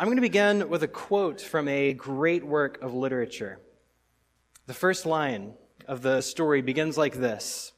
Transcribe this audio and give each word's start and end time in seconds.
I'm 0.00 0.06
going 0.06 0.16
to 0.16 0.22
begin 0.22 0.68
with 0.68 0.84
a 0.84 0.88
quote 0.88 1.40
from 1.40 1.66
a 1.66 1.92
great 1.92 2.46
work 2.46 2.80
of 2.82 2.94
literature. 2.94 3.58
The 4.68 4.74
first 4.74 5.06
line 5.06 5.54
of 5.88 6.02
the 6.02 6.20
story 6.20 6.62
begins 6.62 6.96
like 6.96 7.14
this 7.14 7.72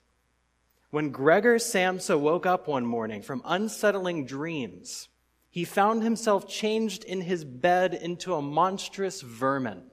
When 0.91 1.13
Gregor 1.13 1.57
Samsa 1.57 2.19
woke 2.19 2.45
up 2.45 2.69
one 2.69 2.85
morning 2.85 3.23
from 3.23 3.41
unsettling 3.47 4.27
dreams, 4.27 5.09
he 5.49 5.65
found 5.65 6.03
himself 6.03 6.47
changed 6.47 7.05
in 7.05 7.23
his 7.23 7.43
bed 7.43 7.95
into 7.95 8.35
a 8.35 8.43
monstrous 8.43 9.23
vermin. 9.23 9.85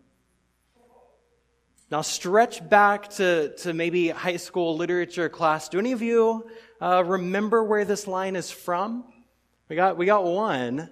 Now, 1.89 2.01
stretch 2.01 2.67
back 2.67 3.07
to, 3.11 3.55
to 3.59 3.73
maybe 3.73 4.09
high 4.09 4.35
school 4.35 4.75
literature 4.75 5.29
class. 5.29 5.69
Do 5.69 5.79
any 5.79 5.93
of 5.93 6.01
you 6.01 6.49
uh, 6.81 7.05
remember 7.05 7.63
where 7.63 7.85
this 7.85 8.05
line 8.05 8.35
is 8.35 8.51
from? 8.51 9.05
We 9.69 9.77
got, 9.77 9.95
we 9.95 10.05
got 10.05 10.25
one. 10.25 10.89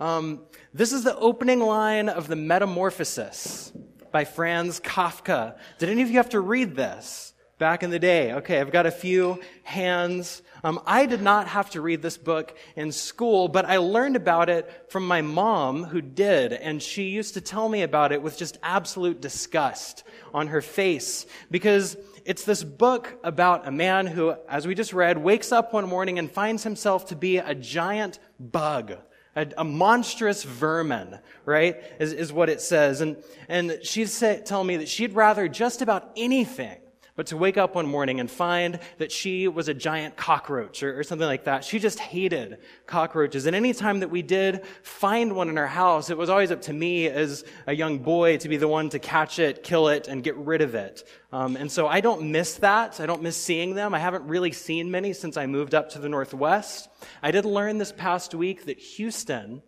Um, 0.00 0.40
this 0.74 0.92
is 0.92 1.04
the 1.04 1.16
opening 1.16 1.60
line 1.60 2.08
of 2.08 2.26
The 2.26 2.36
Metamorphosis 2.36 3.72
by 4.10 4.24
Franz 4.24 4.80
Kafka. 4.80 5.56
Did 5.78 5.90
any 5.90 6.02
of 6.02 6.10
you 6.10 6.16
have 6.16 6.30
to 6.30 6.40
read 6.40 6.74
this 6.74 7.34
back 7.58 7.82
in 7.82 7.90
the 7.90 7.98
day? 7.98 8.32
Okay, 8.32 8.60
I've 8.60 8.72
got 8.72 8.86
a 8.86 8.90
few 8.90 9.40
hands. 9.62 10.42
Um, 10.64 10.80
I 10.86 11.06
did 11.06 11.22
not 11.22 11.46
have 11.48 11.70
to 11.70 11.80
read 11.80 12.02
this 12.02 12.16
book 12.16 12.56
in 12.74 12.90
school, 12.90 13.48
but 13.48 13.64
I 13.64 13.76
learned 13.76 14.16
about 14.16 14.48
it 14.48 14.86
from 14.88 15.06
my 15.06 15.22
mom 15.22 15.84
who 15.84 16.00
did, 16.00 16.52
and 16.52 16.82
she 16.82 17.04
used 17.04 17.34
to 17.34 17.40
tell 17.40 17.68
me 17.68 17.82
about 17.82 18.12
it 18.12 18.22
with 18.22 18.36
just 18.36 18.58
absolute 18.62 19.20
disgust 19.20 20.04
on 20.34 20.48
her 20.48 20.62
face 20.62 21.26
because 21.50 21.96
it's 22.24 22.44
this 22.44 22.64
book 22.64 23.18
about 23.22 23.68
a 23.68 23.70
man 23.70 24.06
who, 24.06 24.34
as 24.48 24.66
we 24.66 24.74
just 24.74 24.92
read, 24.92 25.18
wakes 25.18 25.52
up 25.52 25.72
one 25.72 25.88
morning 25.88 26.18
and 26.18 26.30
finds 26.30 26.64
himself 26.64 27.06
to 27.06 27.16
be 27.16 27.36
a 27.36 27.54
giant 27.54 28.18
bug 28.40 28.94
a, 29.34 29.46
a, 29.58 29.64
monstrous 29.64 30.44
vermin, 30.44 31.18
right? 31.44 31.82
Is, 31.98 32.12
is 32.12 32.32
what 32.32 32.48
it 32.50 32.60
says. 32.60 33.00
And, 33.00 33.16
and 33.48 33.78
she'd 33.82 34.10
tell 34.44 34.62
me 34.62 34.76
that 34.78 34.88
she'd 34.88 35.14
rather 35.14 35.48
just 35.48 35.82
about 35.82 36.10
anything 36.16 36.81
but 37.14 37.26
to 37.26 37.36
wake 37.36 37.58
up 37.58 37.74
one 37.74 37.86
morning 37.86 38.20
and 38.20 38.30
find 38.30 38.78
that 38.98 39.12
she 39.12 39.46
was 39.48 39.68
a 39.68 39.74
giant 39.74 40.16
cockroach 40.16 40.82
or, 40.82 40.98
or, 40.98 41.02
something 41.02 41.26
like 41.26 41.44
that. 41.44 41.62
She 41.64 41.78
just 41.78 41.98
hated 41.98 42.58
cockroaches. 42.86 43.44
And 43.46 43.54
any 43.54 43.74
time 43.74 44.00
that 44.00 44.10
we 44.10 44.22
did 44.22 44.64
find 44.82 45.34
one 45.34 45.48
in 45.48 45.58
our 45.58 45.66
house, 45.66 46.08
it 46.08 46.16
was 46.16 46.30
always 46.30 46.50
up 46.50 46.62
to 46.62 46.72
me 46.72 47.06
as 47.06 47.44
a 47.66 47.74
young 47.74 47.98
boy 47.98 48.38
to 48.38 48.48
be 48.48 48.56
the 48.56 48.68
one 48.68 48.88
to 48.90 48.98
catch 48.98 49.38
it, 49.38 49.62
kill 49.62 49.88
it, 49.88 50.08
and 50.08 50.22
get 50.22 50.36
rid 50.36 50.62
of 50.62 50.74
it. 50.74 51.06
Um, 51.32 51.56
and 51.56 51.70
so 51.70 51.86
I 51.86 52.00
don't 52.00 52.30
miss 52.30 52.54
that. 52.56 52.98
I 53.00 53.06
don't 53.06 53.22
miss 53.22 53.36
seeing 53.36 53.74
them. 53.74 53.94
I 53.94 53.98
haven't 53.98 54.24
really 54.24 54.52
seen 54.52 54.90
many 54.90 55.12
since 55.12 55.36
I 55.36 55.46
moved 55.46 55.74
up 55.74 55.90
to 55.90 55.98
the 55.98 56.08
Northwest. 56.08 56.88
I 57.22 57.30
did 57.30 57.44
learn 57.44 57.78
this 57.78 57.92
past 57.92 58.34
week 58.34 58.64
that 58.66 58.78
Houston, 58.78 59.62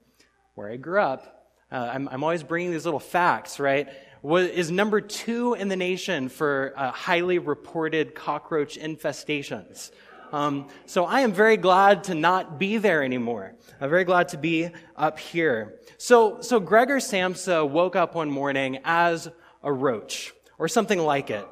where 0.54 0.70
I 0.70 0.76
grew 0.76 1.00
up, 1.00 1.34
uh, 1.70 1.90
I'm, 1.92 2.08
I'm 2.08 2.22
always 2.22 2.42
bringing 2.42 2.70
these 2.70 2.84
little 2.84 3.00
facts, 3.00 3.58
right? 3.58 3.88
Was, 4.24 4.48
is 4.48 4.70
number 4.70 5.02
two 5.02 5.52
in 5.52 5.68
the 5.68 5.76
nation 5.76 6.30
for 6.30 6.72
uh, 6.76 6.90
highly 6.90 7.38
reported 7.38 8.14
cockroach 8.14 8.78
infestations. 8.78 9.90
Um, 10.32 10.68
so 10.86 11.04
I 11.04 11.20
am 11.20 11.32
very 11.32 11.58
glad 11.58 12.04
to 12.04 12.14
not 12.14 12.58
be 12.58 12.78
there 12.78 13.04
anymore. 13.04 13.54
I'm 13.80 13.90
very 13.90 14.04
glad 14.04 14.30
to 14.30 14.38
be 14.38 14.70
up 14.96 15.18
here. 15.18 15.78
So, 15.98 16.40
so 16.40 16.58
Gregor 16.58 16.96
Samsa 16.96 17.68
woke 17.68 17.96
up 17.96 18.14
one 18.14 18.30
morning 18.30 18.78
as 18.82 19.28
a 19.62 19.70
roach 19.70 20.32
or 20.58 20.68
something 20.68 20.98
like 20.98 21.28
it. 21.28 21.46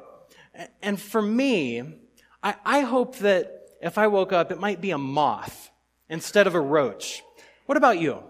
And 0.81 0.99
for 0.99 1.21
me, 1.21 1.83
I, 2.41 2.55
I 2.65 2.79
hope 2.81 3.17
that 3.17 3.67
if 3.81 3.99
I 3.99 4.07
woke 4.07 4.33
up, 4.33 4.51
it 4.51 4.59
might 4.59 4.81
be 4.81 4.91
a 4.91 4.97
moth 4.97 5.69
instead 6.09 6.47
of 6.47 6.55
a 6.55 6.61
roach. 6.61 7.21
What 7.67 7.77
about 7.77 7.99
you? 7.99 8.23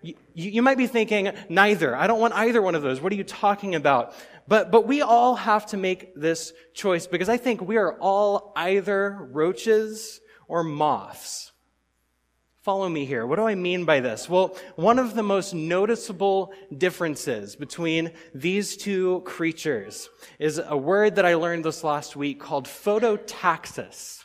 You, 0.00 0.14
you, 0.34 0.62
might 0.62 0.78
be 0.78 0.86
thinking, 0.86 1.32
neither. 1.48 1.96
I 1.96 2.06
don't 2.06 2.20
want 2.20 2.34
either 2.34 2.62
one 2.62 2.74
of 2.74 2.82
those. 2.82 3.00
What 3.00 3.12
are 3.12 3.16
you 3.16 3.24
talking 3.24 3.74
about? 3.74 4.14
But, 4.46 4.70
but 4.70 4.86
we 4.86 5.02
all 5.02 5.34
have 5.34 5.66
to 5.66 5.76
make 5.76 6.14
this 6.14 6.52
choice 6.72 7.06
because 7.06 7.28
I 7.28 7.36
think 7.36 7.60
we 7.60 7.76
are 7.76 7.98
all 7.98 8.52
either 8.56 9.28
roaches 9.30 10.20
or 10.46 10.62
moths. 10.62 11.52
Follow 12.62 12.88
me 12.88 13.04
here. 13.04 13.26
What 13.26 13.36
do 13.36 13.46
I 13.46 13.54
mean 13.54 13.84
by 13.84 14.00
this? 14.00 14.28
Well, 14.28 14.56
one 14.76 14.98
of 14.98 15.14
the 15.14 15.22
most 15.22 15.54
noticeable 15.54 16.52
differences 16.76 17.56
between 17.56 18.12
these 18.34 18.76
two 18.76 19.22
creatures 19.24 20.08
is 20.38 20.60
a 20.64 20.76
word 20.76 21.16
that 21.16 21.26
I 21.26 21.34
learned 21.34 21.64
this 21.64 21.82
last 21.82 22.14
week 22.14 22.40
called 22.40 22.66
phototaxis. 22.66 24.24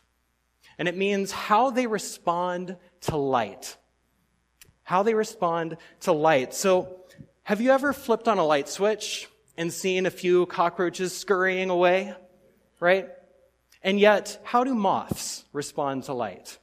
And 0.78 0.88
it 0.88 0.98
means 0.98 1.32
how 1.32 1.70
they 1.70 1.88
respond 1.88 2.76
to 3.02 3.18
light 3.18 3.78
how 4.84 5.04
they 5.04 5.14
respond 5.14 5.78
to 6.02 6.12
light. 6.12 6.54
So, 6.54 7.00
have 7.44 7.60
you 7.60 7.72
ever 7.72 7.92
flipped 7.92 8.28
on 8.28 8.38
a 8.38 8.46
light 8.46 8.70
switch 8.70 9.28
and 9.58 9.72
seen 9.72 10.06
a 10.06 10.12
few 10.12 10.46
cockroaches 10.46 11.16
scurrying 11.16 11.70
away? 11.70 12.14
Right? 12.80 13.10
And 13.82 14.00
yet, 14.00 14.40
how 14.44 14.64
do 14.64 14.74
moths 14.74 15.44
respond 15.52 16.04
to 16.06 16.14
light? 16.14 16.58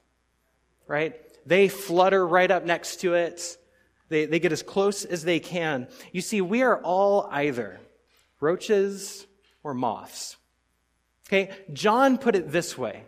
Right? 0.86 1.20
They 1.46 1.68
flutter 1.68 2.26
right 2.26 2.50
up 2.50 2.64
next 2.64 3.00
to 3.00 3.14
it. 3.14 3.58
They, 4.08 4.24
they 4.24 4.40
get 4.40 4.52
as 4.52 4.62
close 4.62 5.04
as 5.04 5.22
they 5.22 5.38
can. 5.38 5.88
You 6.12 6.20
see, 6.20 6.40
we 6.40 6.62
are 6.62 6.80
all 6.82 7.28
either 7.30 7.80
roaches 8.40 9.26
or 9.62 9.74
moths. 9.74 10.36
Okay? 11.28 11.50
John 11.72 12.18
put 12.18 12.34
it 12.34 12.50
this 12.50 12.76
way 12.76 13.04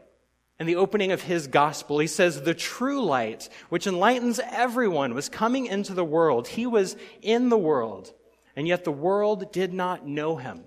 in 0.63 0.67
the 0.69 0.77
opening 0.77 1.11
of 1.11 1.23
his 1.23 1.49
gospel. 1.49 1.99
He 1.99 2.07
says, 2.07 2.41
The 2.41 2.55
true 2.55 3.05
light, 3.05 3.49
which 3.69 3.89
enlightens 3.89 4.39
everyone, 4.39 5.13
was 5.13 5.29
coming 5.29 5.67
into 5.67 5.93
the 5.93 6.05
world. 6.05 6.47
He 6.47 6.67
was 6.67 6.95
in 7.21 7.49
the 7.49 7.59
world, 7.59 8.13
and 8.55 8.69
yet 8.69 8.85
the 8.85 8.93
world 8.93 9.51
did 9.51 9.73
not 9.73 10.07
know 10.07 10.37
him. 10.37 10.63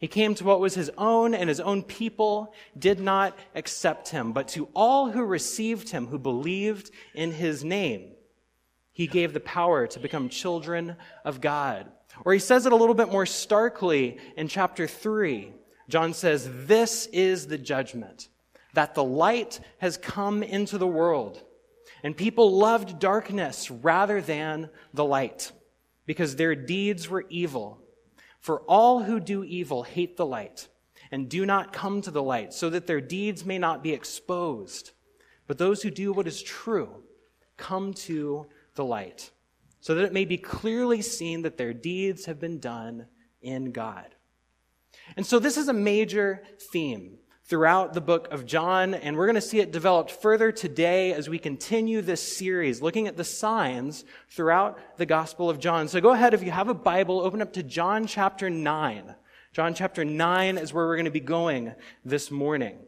He 0.00 0.08
came 0.08 0.34
to 0.34 0.44
what 0.44 0.58
was 0.58 0.74
his 0.74 0.90
own, 0.98 1.34
and 1.34 1.48
his 1.48 1.60
own 1.60 1.84
people 1.84 2.52
did 2.76 2.98
not 2.98 3.38
accept 3.54 4.08
him. 4.08 4.32
But 4.32 4.48
to 4.48 4.68
all 4.74 5.08
who 5.12 5.22
received 5.22 5.90
him, 5.90 6.08
who 6.08 6.18
believed 6.18 6.90
in 7.14 7.30
his 7.30 7.62
name, 7.62 8.10
he 8.90 9.06
gave 9.06 9.32
the 9.32 9.38
power 9.38 9.86
to 9.86 10.00
become 10.00 10.28
children 10.28 10.96
of 11.24 11.40
God. 11.40 11.86
Or 12.24 12.32
he 12.32 12.40
says 12.40 12.66
it 12.66 12.72
a 12.72 12.76
little 12.76 12.94
bit 12.96 13.12
more 13.12 13.24
starkly 13.24 14.18
in 14.36 14.48
chapter 14.48 14.88
3. 14.88 15.52
John 15.88 16.12
says, 16.12 16.50
This 16.66 17.06
is 17.12 17.46
the 17.46 17.58
judgment 17.58 18.30
that 18.76 18.94
the 18.94 19.02
light 19.02 19.58
has 19.78 19.96
come 19.96 20.42
into 20.42 20.76
the 20.76 20.86
world. 20.86 21.42
And 22.02 22.14
people 22.14 22.52
loved 22.52 22.98
darkness 22.98 23.70
rather 23.70 24.20
than 24.20 24.68
the 24.92 25.04
light 25.04 25.50
because 26.04 26.36
their 26.36 26.54
deeds 26.54 27.08
were 27.08 27.24
evil. 27.30 27.80
For 28.38 28.60
all 28.68 29.02
who 29.02 29.18
do 29.18 29.42
evil 29.42 29.82
hate 29.82 30.18
the 30.18 30.26
light 30.26 30.68
and 31.10 31.26
do 31.26 31.46
not 31.46 31.72
come 31.72 32.02
to 32.02 32.10
the 32.10 32.22
light 32.22 32.52
so 32.52 32.68
that 32.68 32.86
their 32.86 33.00
deeds 33.00 33.46
may 33.46 33.56
not 33.56 33.82
be 33.82 33.92
exposed. 33.92 34.90
But 35.46 35.56
those 35.56 35.82
who 35.82 35.90
do 35.90 36.12
what 36.12 36.28
is 36.28 36.42
true 36.42 37.02
come 37.56 37.94
to 37.94 38.46
the 38.74 38.84
light 38.84 39.30
so 39.80 39.94
that 39.94 40.04
it 40.04 40.12
may 40.12 40.26
be 40.26 40.36
clearly 40.36 41.00
seen 41.00 41.40
that 41.42 41.56
their 41.56 41.72
deeds 41.72 42.26
have 42.26 42.38
been 42.38 42.58
done 42.58 43.06
in 43.40 43.72
God. 43.72 44.14
And 45.16 45.24
so 45.24 45.38
this 45.38 45.56
is 45.56 45.68
a 45.68 45.72
major 45.72 46.42
theme 46.72 47.16
throughout 47.48 47.94
the 47.94 48.00
book 48.00 48.26
of 48.32 48.44
John, 48.44 48.92
and 48.92 49.16
we're 49.16 49.26
going 49.26 49.36
to 49.36 49.40
see 49.40 49.60
it 49.60 49.70
developed 49.70 50.10
further 50.10 50.50
today 50.50 51.12
as 51.12 51.28
we 51.28 51.38
continue 51.38 52.02
this 52.02 52.36
series, 52.36 52.82
looking 52.82 53.06
at 53.06 53.16
the 53.16 53.22
signs 53.22 54.04
throughout 54.28 54.78
the 54.96 55.06
Gospel 55.06 55.48
of 55.48 55.60
John. 55.60 55.86
So 55.86 56.00
go 56.00 56.10
ahead, 56.10 56.34
if 56.34 56.42
you 56.42 56.50
have 56.50 56.68
a 56.68 56.74
Bible, 56.74 57.20
open 57.20 57.40
up 57.40 57.52
to 57.52 57.62
John 57.62 58.08
chapter 58.08 58.50
9. 58.50 59.14
John 59.52 59.74
chapter 59.74 60.04
9 60.04 60.58
is 60.58 60.72
where 60.72 60.86
we're 60.86 60.96
going 60.96 61.04
to 61.04 61.10
be 61.12 61.20
going 61.20 61.72
this 62.04 62.32
morning. 62.32 62.78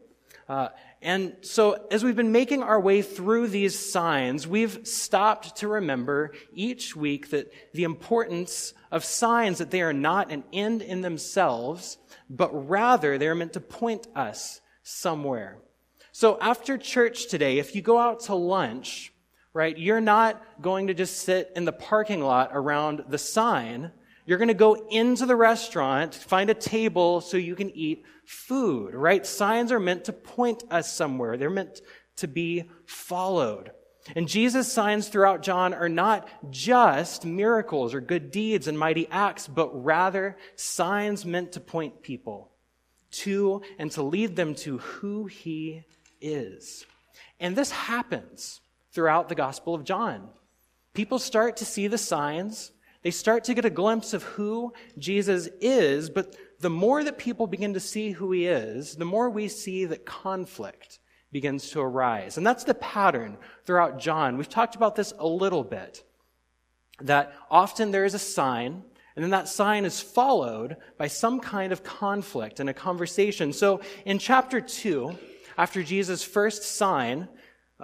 Uh, 0.49 0.69
and 1.01 1.37
so, 1.41 1.87
as 1.91 2.03
we've 2.03 2.15
been 2.15 2.33
making 2.33 2.61
our 2.61 2.79
way 2.79 3.01
through 3.01 3.47
these 3.47 3.77
signs, 3.77 4.45
we've 4.45 4.85
stopped 4.85 5.57
to 5.57 5.67
remember 5.69 6.33
each 6.53 6.93
week 6.93 7.29
that 7.29 7.51
the 7.73 7.85
importance 7.85 8.73
of 8.91 9.05
signs 9.05 9.59
that 9.59 9.71
they 9.71 9.81
are 9.81 9.93
not 9.93 10.29
an 10.29 10.43
end 10.51 10.81
in 10.81 10.99
themselves, 10.99 11.97
but 12.29 12.49
rather 12.67 13.17
they're 13.17 13.35
meant 13.35 13.53
to 13.53 13.61
point 13.61 14.07
us 14.13 14.59
somewhere. 14.83 15.59
So 16.11 16.37
after 16.41 16.77
church 16.77 17.27
today, 17.27 17.59
if 17.59 17.75
you 17.75 17.81
go 17.81 17.97
out 17.97 18.21
to 18.21 18.35
lunch, 18.35 19.13
right, 19.53 19.77
you're 19.77 20.01
not 20.01 20.61
going 20.61 20.87
to 20.87 20.93
just 20.93 21.19
sit 21.19 21.49
in 21.55 21.63
the 21.63 21.71
parking 21.71 22.19
lot 22.19 22.49
around 22.51 23.05
the 23.07 23.17
sign. 23.17 23.93
You're 24.25 24.37
going 24.37 24.49
to 24.49 24.53
go 24.53 24.87
into 24.89 25.25
the 25.25 25.37
restaurant, 25.37 26.13
find 26.13 26.49
a 26.49 26.53
table 26.53 27.21
so 27.21 27.37
you 27.37 27.55
can 27.55 27.69
eat 27.69 28.03
food, 28.29 28.93
right? 28.93 29.25
Signs 29.25 29.71
are 29.71 29.79
meant 29.79 30.05
to 30.05 30.13
point 30.13 30.63
us 30.69 30.93
somewhere. 30.93 31.35
They're 31.35 31.49
meant 31.49 31.81
to 32.17 32.27
be 32.27 32.69
followed. 32.85 33.71
And 34.15 34.27
Jesus' 34.27 34.71
signs 34.71 35.07
throughout 35.07 35.41
John 35.41 35.73
are 35.73 35.89
not 35.89 36.29
just 36.51 37.25
miracles 37.25 37.95
or 37.95 38.01
good 38.01 38.29
deeds 38.29 38.67
and 38.67 38.77
mighty 38.77 39.07
acts, 39.09 39.47
but 39.47 39.83
rather 39.83 40.37
signs 40.55 41.25
meant 41.25 41.53
to 41.53 41.59
point 41.59 42.03
people 42.03 42.51
to 43.11 43.63
and 43.79 43.91
to 43.93 44.03
lead 44.03 44.35
them 44.35 44.53
to 44.55 44.77
who 44.77 45.25
he 45.25 45.83
is. 46.21 46.85
And 47.39 47.55
this 47.55 47.71
happens 47.71 48.61
throughout 48.91 49.27
the 49.27 49.33
Gospel 49.33 49.73
of 49.73 49.83
John. 49.83 50.29
People 50.93 51.17
start 51.17 51.57
to 51.57 51.65
see 51.65 51.87
the 51.87 51.97
signs. 51.97 52.71
They 53.01 53.11
start 53.11 53.45
to 53.45 53.55
get 53.55 53.65
a 53.65 53.71
glimpse 53.71 54.13
of 54.13 54.21
who 54.21 54.73
Jesus 54.99 55.49
is, 55.61 56.11
but 56.11 56.35
the 56.59 56.69
more 56.69 57.03
that 57.03 57.17
people 57.17 57.47
begin 57.47 57.73
to 57.73 57.79
see 57.79 58.11
who 58.11 58.31
he 58.31 58.45
is, 58.45 58.95
the 58.95 59.05
more 59.05 59.29
we 59.29 59.47
see 59.47 59.85
that 59.85 60.05
conflict 60.05 60.99
begins 61.31 61.69
to 61.71 61.79
arise. 61.79 62.37
And 62.37 62.45
that's 62.45 62.65
the 62.65 62.73
pattern 62.73 63.37
throughout 63.65 63.99
John. 63.99 64.37
We've 64.37 64.49
talked 64.49 64.75
about 64.75 64.95
this 64.95 65.13
a 65.17 65.27
little 65.27 65.63
bit. 65.63 66.03
That 67.01 67.33
often 67.49 67.91
there 67.91 68.03
is 68.03 68.13
a 68.13 68.19
sign, 68.19 68.83
and 69.15 69.23
then 69.23 69.29
that 69.29 69.47
sign 69.47 69.85
is 69.85 70.01
followed 70.01 70.75
by 70.97 71.07
some 71.07 71.39
kind 71.39 71.71
of 71.71 71.83
conflict 71.83 72.59
and 72.59 72.69
a 72.69 72.73
conversation. 72.73 73.53
So 73.53 73.79
in 74.05 74.19
chapter 74.19 74.59
2, 74.59 75.17
after 75.57 75.81
Jesus' 75.81 76.25
first 76.25 76.63
sign, 76.63 77.29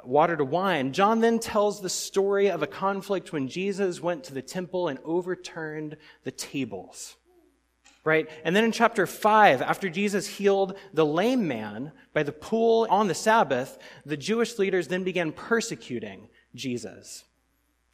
water 0.03 0.35
to 0.35 0.43
wine, 0.43 0.91
John 0.91 1.21
then 1.21 1.39
tells 1.39 1.79
the 1.79 1.89
story 1.89 2.49
of 2.49 2.61
a 2.61 2.67
conflict 2.67 3.31
when 3.31 3.47
Jesus 3.47 4.01
went 4.01 4.25
to 4.25 4.33
the 4.33 4.41
temple 4.41 4.89
and 4.89 4.99
overturned 5.05 5.95
the 6.25 6.31
tables 6.31 7.15
right? 8.05 8.29
And 8.45 8.55
then 8.55 8.63
in 8.63 8.71
chapter 8.71 9.05
5, 9.05 9.61
after 9.61 9.89
Jesus 9.89 10.27
healed 10.27 10.77
the 10.93 11.05
lame 11.05 11.47
man 11.47 11.91
by 12.13 12.23
the 12.23 12.31
pool 12.31 12.87
on 12.89 13.07
the 13.07 13.15
Sabbath, 13.15 13.77
the 14.05 14.15
Jewish 14.15 14.57
leaders 14.57 14.87
then 14.87 15.03
began 15.03 15.31
persecuting 15.31 16.29
Jesus. 16.53 17.25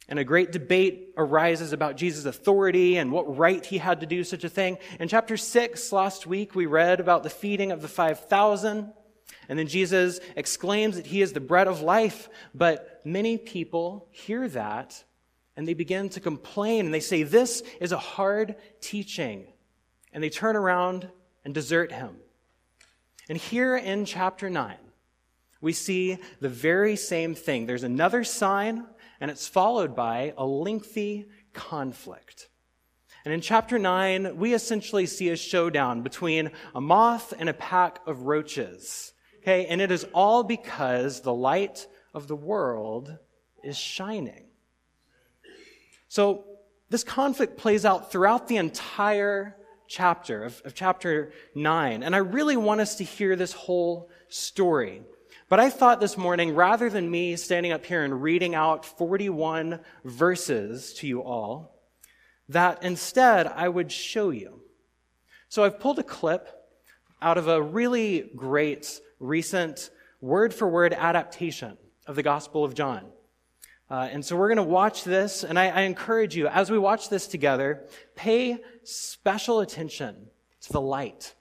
And 0.08 0.18
a 0.18 0.24
great 0.24 0.52
debate 0.52 1.14
arises 1.16 1.72
about 1.72 1.96
Jesus' 1.96 2.26
authority 2.26 2.98
and 2.98 3.10
what 3.10 3.38
right 3.38 3.64
he 3.64 3.78
had 3.78 4.00
to 4.00 4.06
do 4.06 4.22
such 4.22 4.44
a 4.44 4.50
thing. 4.50 4.76
In 5.00 5.08
chapter 5.08 5.38
6, 5.38 5.92
last 5.92 6.26
week, 6.26 6.54
we 6.54 6.66
read 6.66 7.00
about 7.00 7.22
the 7.22 7.30
feeding 7.30 7.72
of 7.72 7.80
the 7.80 7.88
5,000. 7.88 8.92
And 9.48 9.58
then 9.58 9.66
Jesus 9.66 10.20
exclaims 10.36 10.96
that 10.96 11.06
he 11.06 11.22
is 11.22 11.32
the 11.32 11.40
bread 11.40 11.68
of 11.68 11.80
life. 11.80 12.28
But 12.54 13.00
many 13.04 13.38
people 13.38 14.08
hear 14.10 14.46
that 14.48 15.02
and 15.56 15.66
they 15.66 15.74
begin 15.74 16.10
to 16.10 16.20
complain 16.20 16.84
and 16.84 16.94
they 16.94 17.00
say, 17.00 17.22
This 17.22 17.62
is 17.80 17.92
a 17.92 17.98
hard 17.98 18.56
teaching 18.80 19.46
and 20.12 20.22
they 20.22 20.30
turn 20.30 20.56
around 20.56 21.08
and 21.44 21.54
desert 21.54 21.92
him. 21.92 22.16
And 23.28 23.38
here 23.38 23.76
in 23.76 24.04
chapter 24.04 24.50
9, 24.50 24.76
we 25.60 25.72
see 25.72 26.18
the 26.40 26.48
very 26.48 26.96
same 26.96 27.34
thing. 27.34 27.66
There's 27.66 27.84
another 27.84 28.24
sign, 28.24 28.84
and 29.20 29.30
it's 29.30 29.46
followed 29.46 29.94
by 29.94 30.34
a 30.36 30.44
lengthy 30.44 31.28
conflict. 31.52 32.48
And 33.24 33.32
in 33.32 33.40
chapter 33.40 33.78
9, 33.78 34.36
we 34.36 34.52
essentially 34.52 35.06
see 35.06 35.28
a 35.28 35.36
showdown 35.36 36.02
between 36.02 36.50
a 36.74 36.80
moth 36.80 37.32
and 37.38 37.48
a 37.48 37.54
pack 37.54 38.00
of 38.06 38.22
roaches. 38.22 39.12
Okay, 39.38 39.66
and 39.66 39.80
it 39.80 39.90
is 39.90 40.04
all 40.12 40.42
because 40.42 41.20
the 41.20 41.32
light 41.32 41.86
of 42.14 42.26
the 42.26 42.36
world 42.36 43.16
is 43.62 43.76
shining. 43.76 44.46
So, 46.08 46.44
this 46.90 47.04
conflict 47.04 47.56
plays 47.56 47.84
out 47.84 48.12
throughout 48.12 48.48
the 48.48 48.58
entire 48.58 49.56
chapter, 49.92 50.42
of, 50.44 50.62
of 50.64 50.74
chapter 50.74 51.32
9. 51.54 52.02
And 52.02 52.14
I 52.14 52.18
really 52.18 52.56
want 52.56 52.80
us 52.80 52.96
to 52.96 53.04
hear 53.04 53.36
this 53.36 53.52
whole 53.52 54.10
story. 54.28 55.02
But 55.50 55.60
I 55.60 55.68
thought 55.68 56.00
this 56.00 56.16
morning, 56.16 56.54
rather 56.54 56.88
than 56.88 57.10
me 57.10 57.36
standing 57.36 57.72
up 57.72 57.84
here 57.84 58.02
and 58.02 58.22
reading 58.22 58.54
out 58.54 58.86
41 58.86 59.80
verses 60.02 60.94
to 60.94 61.06
you 61.06 61.22
all, 61.22 61.78
that 62.48 62.82
instead 62.82 63.46
I 63.46 63.68
would 63.68 63.92
show 63.92 64.30
you. 64.30 64.62
So 65.50 65.62
I've 65.62 65.78
pulled 65.78 65.98
a 65.98 66.02
clip 66.02 66.48
out 67.20 67.36
of 67.36 67.48
a 67.48 67.60
really 67.60 68.30
great 68.34 68.98
recent 69.20 69.90
word 70.22 70.54
for 70.54 70.66
word 70.66 70.94
adaptation 70.94 71.76
of 72.06 72.16
the 72.16 72.22
Gospel 72.22 72.64
of 72.64 72.72
John. 72.74 73.04
Uh, 73.92 74.08
and 74.10 74.24
so 74.24 74.34
we're 74.34 74.48
going 74.48 74.56
to 74.56 74.62
watch 74.62 75.04
this, 75.04 75.44
and 75.44 75.58
I, 75.58 75.68
I 75.68 75.80
encourage 75.82 76.34
you, 76.34 76.46
as 76.46 76.70
we 76.70 76.78
watch 76.78 77.10
this 77.10 77.26
together, 77.26 77.84
pay 78.16 78.56
special 78.84 79.60
attention 79.60 80.28
to 80.62 80.72
the 80.72 80.80
light 80.80 81.34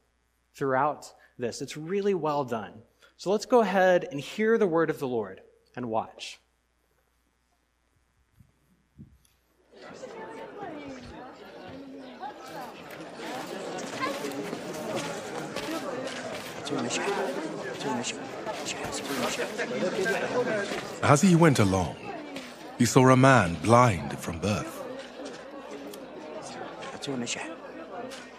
throughout 0.53 1.13
this. 1.39 1.61
It's 1.61 1.77
really 1.77 2.13
well 2.13 2.43
done. 2.43 2.73
So 3.15 3.31
let's 3.31 3.45
go 3.45 3.61
ahead 3.61 4.05
and 4.11 4.19
hear 4.19 4.57
the 4.57 4.67
word 4.67 4.89
of 4.89 4.99
the 4.99 5.07
Lord 5.07 5.39
and 5.77 5.85
watch. 5.85 6.41
As 21.01 21.21
he 21.21 21.35
went 21.35 21.59
along, 21.59 22.10
he 22.81 22.85
saw 22.85 23.09
a 23.09 23.15
man 23.15 23.53
blind 23.61 24.17
from 24.17 24.39
birth. 24.39 24.73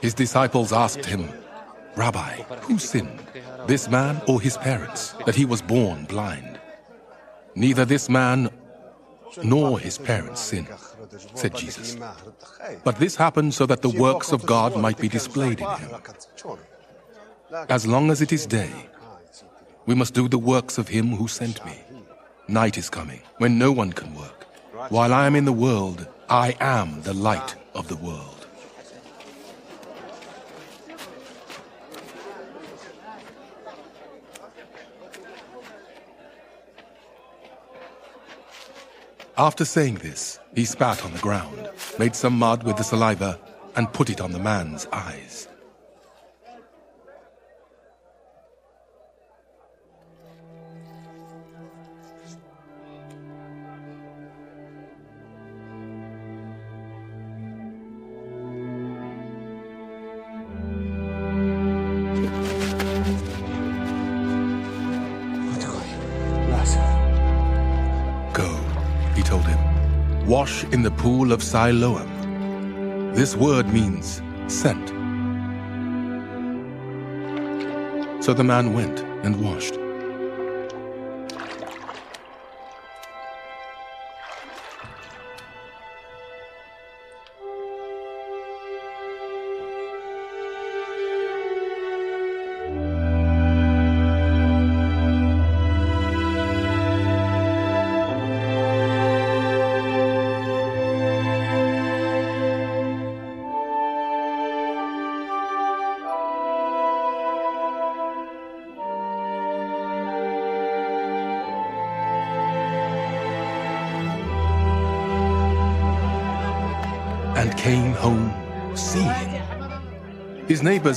His 0.00 0.14
disciples 0.14 0.72
asked 0.72 1.04
him, 1.04 1.28
Rabbi, 1.94 2.42
who 2.66 2.76
sinned, 2.76 3.20
this 3.68 3.88
man 3.88 4.20
or 4.26 4.40
his 4.40 4.56
parents, 4.56 5.14
that 5.26 5.36
he 5.36 5.44
was 5.44 5.62
born 5.62 6.06
blind? 6.06 6.58
Neither 7.54 7.84
this 7.84 8.08
man 8.08 8.50
nor 9.44 9.78
his 9.78 9.96
parents 9.96 10.40
sinned, 10.40 10.66
said 11.34 11.54
Jesus. 11.54 11.96
But 12.82 12.96
this 12.96 13.14
happened 13.14 13.54
so 13.54 13.64
that 13.66 13.82
the 13.82 13.90
works 13.90 14.32
of 14.32 14.44
God 14.44 14.76
might 14.76 14.98
be 14.98 15.08
displayed 15.08 15.60
in 15.60 15.70
him. 15.82 15.90
As 17.68 17.86
long 17.86 18.10
as 18.10 18.20
it 18.20 18.32
is 18.32 18.44
day, 18.44 18.72
we 19.86 19.94
must 19.94 20.14
do 20.14 20.26
the 20.26 20.44
works 20.52 20.78
of 20.78 20.88
him 20.88 21.12
who 21.14 21.28
sent 21.28 21.64
me. 21.64 21.78
Night 22.52 22.76
is 22.76 22.90
coming, 22.90 23.22
when 23.38 23.56
no 23.56 23.72
one 23.72 23.94
can 23.94 24.14
work. 24.14 24.44
While 24.90 25.14
I 25.14 25.26
am 25.26 25.34
in 25.34 25.46
the 25.46 25.54
world, 25.54 26.06
I 26.28 26.54
am 26.60 27.00
the 27.00 27.14
light 27.14 27.54
of 27.74 27.88
the 27.88 27.96
world. 27.96 28.46
After 39.38 39.64
saying 39.64 39.94
this, 39.94 40.38
he 40.54 40.66
spat 40.66 41.02
on 41.06 41.14
the 41.14 41.18
ground, 41.20 41.70
made 41.98 42.14
some 42.14 42.38
mud 42.38 42.64
with 42.64 42.76
the 42.76 42.84
saliva, 42.84 43.40
and 43.76 43.90
put 43.94 44.10
it 44.10 44.20
on 44.20 44.32
the 44.32 44.38
man's 44.38 44.86
eyes. 44.92 45.48
Wash 70.32 70.64
in 70.72 70.80
the 70.82 70.90
pool 70.92 71.30
of 71.30 71.42
Siloam. 71.42 72.08
This 73.14 73.36
word 73.36 73.66
means 73.68 74.22
sent. 74.46 74.88
So 78.24 78.32
the 78.32 78.42
man 78.42 78.72
went 78.72 79.00
and 79.24 79.44
washed. 79.44 79.81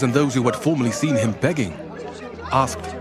And 0.04 0.14
those 0.14 0.34
who 0.34 0.44
had 0.44 0.56
formerly 0.56 0.92
seen 0.92 1.16
him 1.16 1.34
begging 1.42 1.74
asked, 2.52 2.96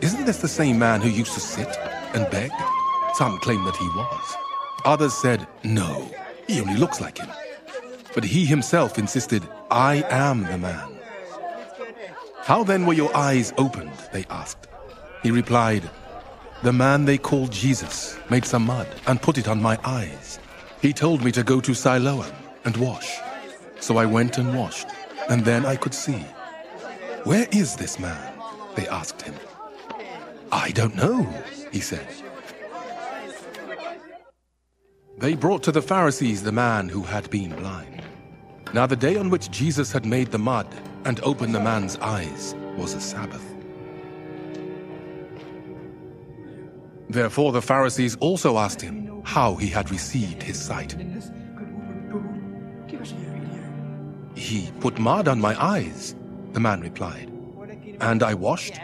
Isn't 0.00 0.24
this 0.24 0.38
the 0.38 0.48
same 0.48 0.78
man 0.78 1.00
who 1.00 1.08
used 1.08 1.34
to 1.34 1.40
sit 1.40 1.76
and 2.14 2.30
beg? 2.30 2.50
Some 3.14 3.38
claimed 3.38 3.66
that 3.66 3.76
he 3.76 3.88
was. 3.88 4.36
Others 4.84 5.14
said, 5.14 5.46
No, 5.62 6.10
he 6.46 6.60
only 6.60 6.76
looks 6.76 7.00
like 7.00 7.18
him. 7.18 7.30
But 8.14 8.24
he 8.24 8.44
himself 8.44 8.98
insisted, 8.98 9.42
I 9.70 10.04
am 10.10 10.44
the 10.44 10.58
man. 10.58 10.98
How 12.42 12.64
then 12.64 12.86
were 12.86 12.92
your 12.92 13.16
eyes 13.16 13.52
opened? 13.56 13.92
They 14.12 14.24
asked. 14.30 14.68
He 15.22 15.30
replied, 15.30 15.88
the 16.64 16.72
man 16.72 17.04
they 17.04 17.18
called 17.18 17.52
Jesus 17.52 18.18
made 18.30 18.46
some 18.46 18.64
mud 18.64 18.88
and 19.06 19.20
put 19.20 19.36
it 19.36 19.48
on 19.48 19.60
my 19.60 19.78
eyes. 19.84 20.38
He 20.80 20.94
told 20.94 21.22
me 21.22 21.30
to 21.32 21.42
go 21.42 21.60
to 21.60 21.74
Siloam 21.74 22.32
and 22.64 22.74
wash. 22.78 23.18
So 23.80 23.98
I 23.98 24.06
went 24.06 24.38
and 24.38 24.56
washed, 24.56 24.86
and 25.28 25.44
then 25.44 25.64
I 25.64 25.76
could 25.76 25.94
see. 25.94 26.24
Where 27.24 27.46
is 27.52 27.76
this 27.76 27.98
man? 27.98 28.32
They 28.76 28.88
asked 28.88 29.22
him. 29.22 29.34
I 30.52 30.70
don't 30.70 30.94
know, 30.94 31.26
he 31.72 31.80
said. 31.80 32.06
They 35.18 35.34
brought 35.34 35.62
to 35.64 35.72
the 35.72 35.82
Pharisees 35.82 36.42
the 36.42 36.52
man 36.52 36.88
who 36.88 37.02
had 37.02 37.30
been 37.30 37.54
blind. 37.56 38.02
Now, 38.72 38.86
the 38.86 38.96
day 38.96 39.16
on 39.16 39.30
which 39.30 39.50
Jesus 39.50 39.92
had 39.92 40.04
made 40.04 40.32
the 40.32 40.38
mud 40.38 40.66
and 41.04 41.20
opened 41.22 41.54
the 41.54 41.60
man's 41.60 41.96
eyes 41.98 42.54
was 42.76 42.94
a 42.94 43.00
Sabbath. 43.00 43.44
Therefore, 47.08 47.52
the 47.52 47.62
Pharisees 47.62 48.16
also 48.16 48.58
asked 48.58 48.80
him 48.80 49.22
how 49.24 49.54
he 49.54 49.68
had 49.68 49.90
received 49.90 50.42
his 50.42 50.60
sight. 50.60 50.96
He 54.34 54.70
put 54.80 54.98
mud 54.98 55.28
on 55.28 55.40
my 55.40 55.60
eyes, 55.62 56.14
the 56.52 56.60
man 56.60 56.80
replied, 56.80 57.30
and 58.00 58.22
I 58.22 58.34
washed, 58.34 58.78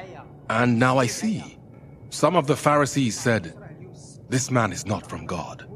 and 0.48 0.78
now 0.78 0.98
I 0.98 1.06
see. 1.06 1.58
Some 2.10 2.36
of 2.36 2.46
the 2.46 2.56
Pharisees 2.56 3.18
said, 3.18 3.54
This 4.28 4.50
man 4.50 4.72
is 4.72 4.86
not 4.86 5.08
from 5.08 5.26
God, 5.26 5.66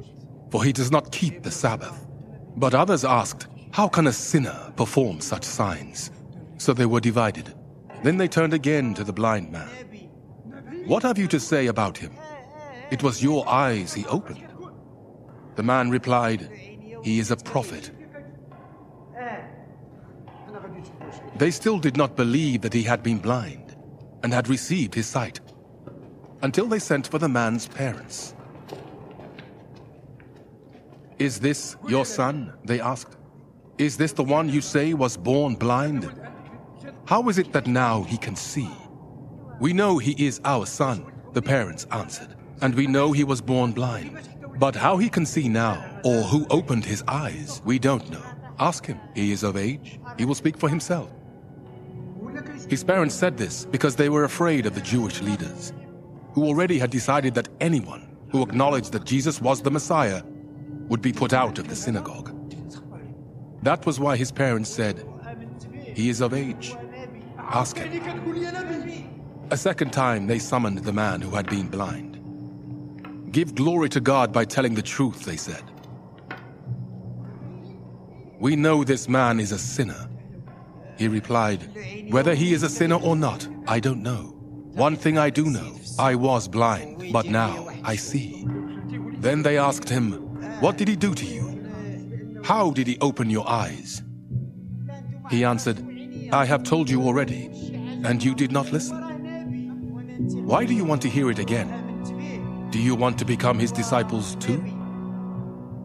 for 0.50 0.64
he 0.64 0.72
does 0.72 0.90
not 0.90 1.12
keep 1.12 1.42
the 1.42 1.50
Sabbath. 1.50 2.06
But 2.56 2.74
others 2.74 3.04
asked, 3.04 3.48
How 3.72 3.88
can 3.88 4.06
a 4.06 4.12
sinner 4.12 4.72
perform 4.76 5.20
such 5.20 5.44
signs? 5.44 6.10
So 6.58 6.72
they 6.72 6.86
were 6.86 7.00
divided. 7.00 7.52
Then 8.02 8.16
they 8.16 8.28
turned 8.28 8.54
again 8.54 8.94
to 8.94 9.04
the 9.04 9.12
blind 9.12 9.50
man. 9.50 9.68
What 10.86 11.02
have 11.02 11.18
you 11.18 11.26
to 11.28 11.40
say 11.40 11.66
about 11.66 11.96
him? 11.96 12.12
It 12.90 13.02
was 13.02 13.22
your 13.22 13.48
eyes 13.48 13.94
he 13.94 14.06
opened. 14.06 14.46
The 15.56 15.62
man 15.62 15.90
replied, 15.90 16.48
He 17.02 17.18
is 17.18 17.30
a 17.30 17.36
prophet. 17.36 17.90
They 21.36 21.50
still 21.50 21.78
did 21.78 21.96
not 21.96 22.16
believe 22.16 22.60
that 22.62 22.72
he 22.72 22.82
had 22.82 23.02
been 23.02 23.18
blind 23.18 23.76
and 24.22 24.32
had 24.32 24.48
received 24.48 24.94
his 24.94 25.06
sight 25.06 25.40
until 26.42 26.66
they 26.66 26.78
sent 26.78 27.06
for 27.06 27.18
the 27.18 27.28
man's 27.28 27.66
parents. 27.66 28.34
Is 31.18 31.40
this 31.40 31.76
your 31.88 32.04
son? 32.04 32.52
They 32.64 32.80
asked. 32.80 33.16
Is 33.78 33.96
this 33.96 34.12
the 34.12 34.24
one 34.24 34.48
you 34.48 34.60
say 34.60 34.94
was 34.94 35.16
born 35.16 35.54
blind? 35.54 36.10
How 37.06 37.28
is 37.28 37.38
it 37.38 37.52
that 37.52 37.66
now 37.66 38.02
he 38.02 38.16
can 38.16 38.36
see? 38.36 38.70
We 39.60 39.72
know 39.72 39.98
he 39.98 40.12
is 40.26 40.40
our 40.44 40.66
son, 40.66 41.06
the 41.32 41.42
parents 41.42 41.86
answered, 41.90 42.34
and 42.62 42.74
we 42.74 42.86
know 42.86 43.12
he 43.12 43.24
was 43.24 43.40
born 43.40 43.72
blind. 43.72 44.28
But 44.58 44.76
how 44.76 44.96
he 44.96 45.08
can 45.08 45.26
see 45.26 45.48
now, 45.48 46.00
or 46.04 46.22
who 46.22 46.46
opened 46.50 46.84
his 46.84 47.02
eyes, 47.08 47.60
we 47.64 47.78
don't 47.78 48.08
know. 48.10 48.33
Ask 48.58 48.86
him. 48.86 49.00
He 49.14 49.32
is 49.32 49.42
of 49.42 49.56
age. 49.56 49.98
He 50.18 50.24
will 50.24 50.34
speak 50.34 50.56
for 50.56 50.68
himself. 50.68 51.10
His 52.68 52.84
parents 52.84 53.14
said 53.14 53.36
this 53.36 53.66
because 53.66 53.96
they 53.96 54.08
were 54.08 54.24
afraid 54.24 54.66
of 54.66 54.74
the 54.74 54.80
Jewish 54.80 55.20
leaders, 55.20 55.72
who 56.32 56.44
already 56.44 56.78
had 56.78 56.90
decided 56.90 57.34
that 57.34 57.48
anyone 57.60 58.16
who 58.30 58.42
acknowledged 58.42 58.92
that 58.92 59.04
Jesus 59.04 59.40
was 59.40 59.62
the 59.62 59.70
Messiah 59.70 60.22
would 60.88 61.02
be 61.02 61.12
put 61.12 61.32
out 61.32 61.58
of 61.58 61.68
the 61.68 61.76
synagogue. 61.76 62.30
That 63.62 63.86
was 63.86 63.98
why 63.98 64.16
his 64.16 64.30
parents 64.30 64.70
said, 64.70 65.04
He 65.94 66.08
is 66.08 66.20
of 66.20 66.34
age. 66.34 66.76
Ask 67.38 67.76
him. 67.76 67.90
A 69.50 69.56
second 69.56 69.92
time 69.92 70.26
they 70.26 70.38
summoned 70.38 70.78
the 70.78 70.92
man 70.92 71.20
who 71.20 71.30
had 71.30 71.46
been 71.48 71.68
blind. 71.68 72.20
Give 73.32 73.54
glory 73.54 73.88
to 73.90 74.00
God 74.00 74.32
by 74.32 74.44
telling 74.44 74.74
the 74.74 74.82
truth, 74.82 75.24
they 75.24 75.36
said. 75.36 75.62
We 78.44 78.56
know 78.56 78.84
this 78.84 79.08
man 79.08 79.40
is 79.40 79.52
a 79.52 79.58
sinner. 79.58 80.06
He 80.98 81.08
replied, 81.08 81.62
Whether 82.10 82.34
he 82.34 82.52
is 82.52 82.62
a 82.62 82.68
sinner 82.68 82.96
or 82.96 83.16
not, 83.16 83.48
I 83.66 83.80
don't 83.80 84.02
know. 84.02 84.36
One 84.74 84.96
thing 84.96 85.16
I 85.16 85.30
do 85.30 85.46
know 85.46 85.78
I 85.98 86.14
was 86.14 86.46
blind, 86.46 87.10
but 87.10 87.24
now 87.24 87.70
I 87.82 87.96
see. 87.96 88.44
Then 89.16 89.40
they 89.44 89.56
asked 89.56 89.88
him, 89.88 90.12
What 90.60 90.76
did 90.76 90.88
he 90.88 90.94
do 90.94 91.14
to 91.14 91.24
you? 91.24 92.42
How 92.44 92.70
did 92.70 92.86
he 92.86 92.98
open 93.00 93.30
your 93.30 93.48
eyes? 93.48 94.02
He 95.30 95.42
answered, 95.42 95.78
I 96.30 96.44
have 96.44 96.64
told 96.64 96.90
you 96.90 97.00
already, 97.00 97.46
and 98.04 98.22
you 98.22 98.34
did 98.34 98.52
not 98.52 98.70
listen. 98.70 99.00
Why 100.44 100.66
do 100.66 100.74
you 100.74 100.84
want 100.84 101.00
to 101.00 101.08
hear 101.08 101.30
it 101.30 101.38
again? 101.38 102.68
Do 102.70 102.78
you 102.78 102.94
want 102.94 103.18
to 103.20 103.24
become 103.24 103.58
his 103.58 103.72
disciples 103.72 104.34
too? 104.34 104.62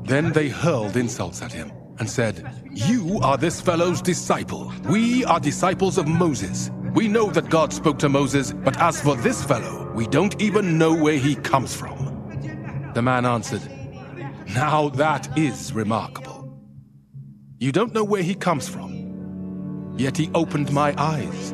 Then 0.03 0.33
they 0.33 0.49
hurled 0.49 0.97
insults 0.97 1.41
at 1.41 1.53
him 1.53 1.71
and 1.99 2.09
said, 2.09 2.49
You 2.73 3.19
are 3.21 3.37
this 3.37 3.61
fellow's 3.61 4.01
disciple. 4.01 4.73
We 4.89 5.25
are 5.25 5.39
disciples 5.39 5.97
of 5.97 6.07
Moses. 6.07 6.71
We 6.93 7.07
know 7.07 7.29
that 7.31 7.49
God 7.49 7.71
spoke 7.71 7.99
to 7.99 8.09
Moses, 8.09 8.51
but 8.53 8.79
as 8.81 9.01
for 9.01 9.15
this 9.15 9.43
fellow, 9.43 9.91
we 9.93 10.07
don't 10.07 10.41
even 10.41 10.77
know 10.77 10.93
where 10.95 11.17
he 11.17 11.35
comes 11.35 11.75
from. 11.75 12.91
The 12.95 13.01
man 13.01 13.25
answered, 13.25 13.61
Now 14.55 14.89
that 14.89 15.37
is 15.37 15.73
remarkable. 15.73 16.57
You 17.59 17.71
don't 17.71 17.93
know 17.93 18.03
where 18.03 18.23
he 18.23 18.33
comes 18.33 18.67
from, 18.67 19.93
yet 19.97 20.17
he 20.17 20.31
opened 20.33 20.71
my 20.71 20.95
eyes. 20.97 21.53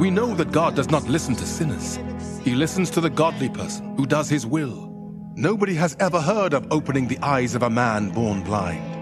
We 0.00 0.10
know 0.10 0.34
that 0.34 0.52
God 0.52 0.74
does 0.74 0.90
not 0.90 1.08
listen 1.08 1.36
to 1.36 1.46
sinners. 1.46 1.98
He 2.42 2.54
listens 2.54 2.90
to 2.90 3.00
the 3.00 3.10
godly 3.10 3.48
person 3.48 3.96
who 3.96 4.06
does 4.06 4.28
his 4.28 4.46
will. 4.46 4.90
Nobody 5.34 5.74
has 5.74 5.96
ever 6.00 6.20
heard 6.20 6.54
of 6.54 6.66
opening 6.70 7.08
the 7.08 7.18
eyes 7.22 7.54
of 7.54 7.62
a 7.62 7.70
man 7.70 8.10
born 8.10 8.42
blind. 8.42 8.95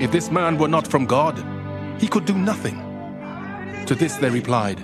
If 0.00 0.10
this 0.12 0.30
man 0.30 0.56
were 0.56 0.68
not 0.68 0.86
from 0.86 1.04
God, 1.04 1.36
he 2.00 2.08
could 2.08 2.24
do 2.24 2.32
nothing. 2.32 2.78
To 3.84 3.94
this 3.94 4.16
they 4.16 4.30
replied, 4.30 4.80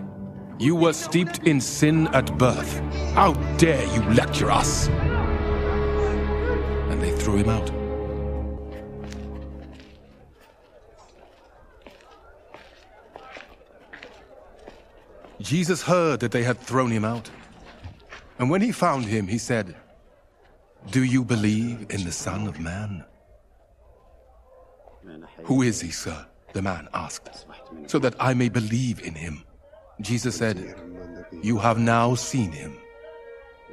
You 0.58 0.76
were 0.76 0.92
steeped 0.92 1.38
in 1.44 1.58
sin 1.58 2.08
at 2.08 2.36
birth. 2.36 2.80
How 3.14 3.32
dare 3.56 3.82
you 3.94 4.02
lecture 4.10 4.50
us? 4.50 4.88
And 6.90 7.00
they 7.00 7.12
threw 7.12 7.36
him 7.36 7.48
out. 7.48 7.72
Jesus 15.40 15.80
heard 15.80 16.20
that 16.20 16.32
they 16.32 16.42
had 16.42 16.58
thrown 16.58 16.90
him 16.90 17.06
out. 17.06 17.30
And 18.38 18.50
when 18.50 18.60
he 18.60 18.70
found 18.70 19.06
him, 19.06 19.28
he 19.28 19.38
said, 19.38 19.74
Do 20.90 21.02
you 21.04 21.24
believe 21.24 21.86
in 21.88 22.04
the 22.04 22.12
Son 22.12 22.46
of 22.46 22.60
Man? 22.60 23.02
Who 25.44 25.62
is 25.62 25.80
he, 25.80 25.90
sir? 25.90 26.26
The 26.52 26.62
man 26.62 26.88
asked, 26.94 27.46
so 27.86 27.98
that 27.98 28.14
I 28.18 28.34
may 28.34 28.48
believe 28.48 29.02
in 29.02 29.14
him. 29.14 29.44
Jesus 30.00 30.36
said, 30.36 30.74
You 31.42 31.58
have 31.58 31.78
now 31.78 32.14
seen 32.14 32.52
him. 32.52 32.76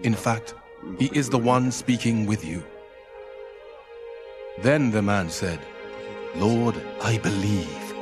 In 0.04 0.14
fact, 0.14 0.54
he 1.00 1.10
is 1.14 1.30
the 1.30 1.38
one 1.38 1.72
speaking 1.72 2.26
with 2.26 2.44
you. 2.46 2.64
Then 4.62 4.92
the 4.92 5.02
man 5.02 5.30
said, 5.30 5.60
Lord, 6.36 6.76
I 7.02 7.18
believe. 7.20 7.94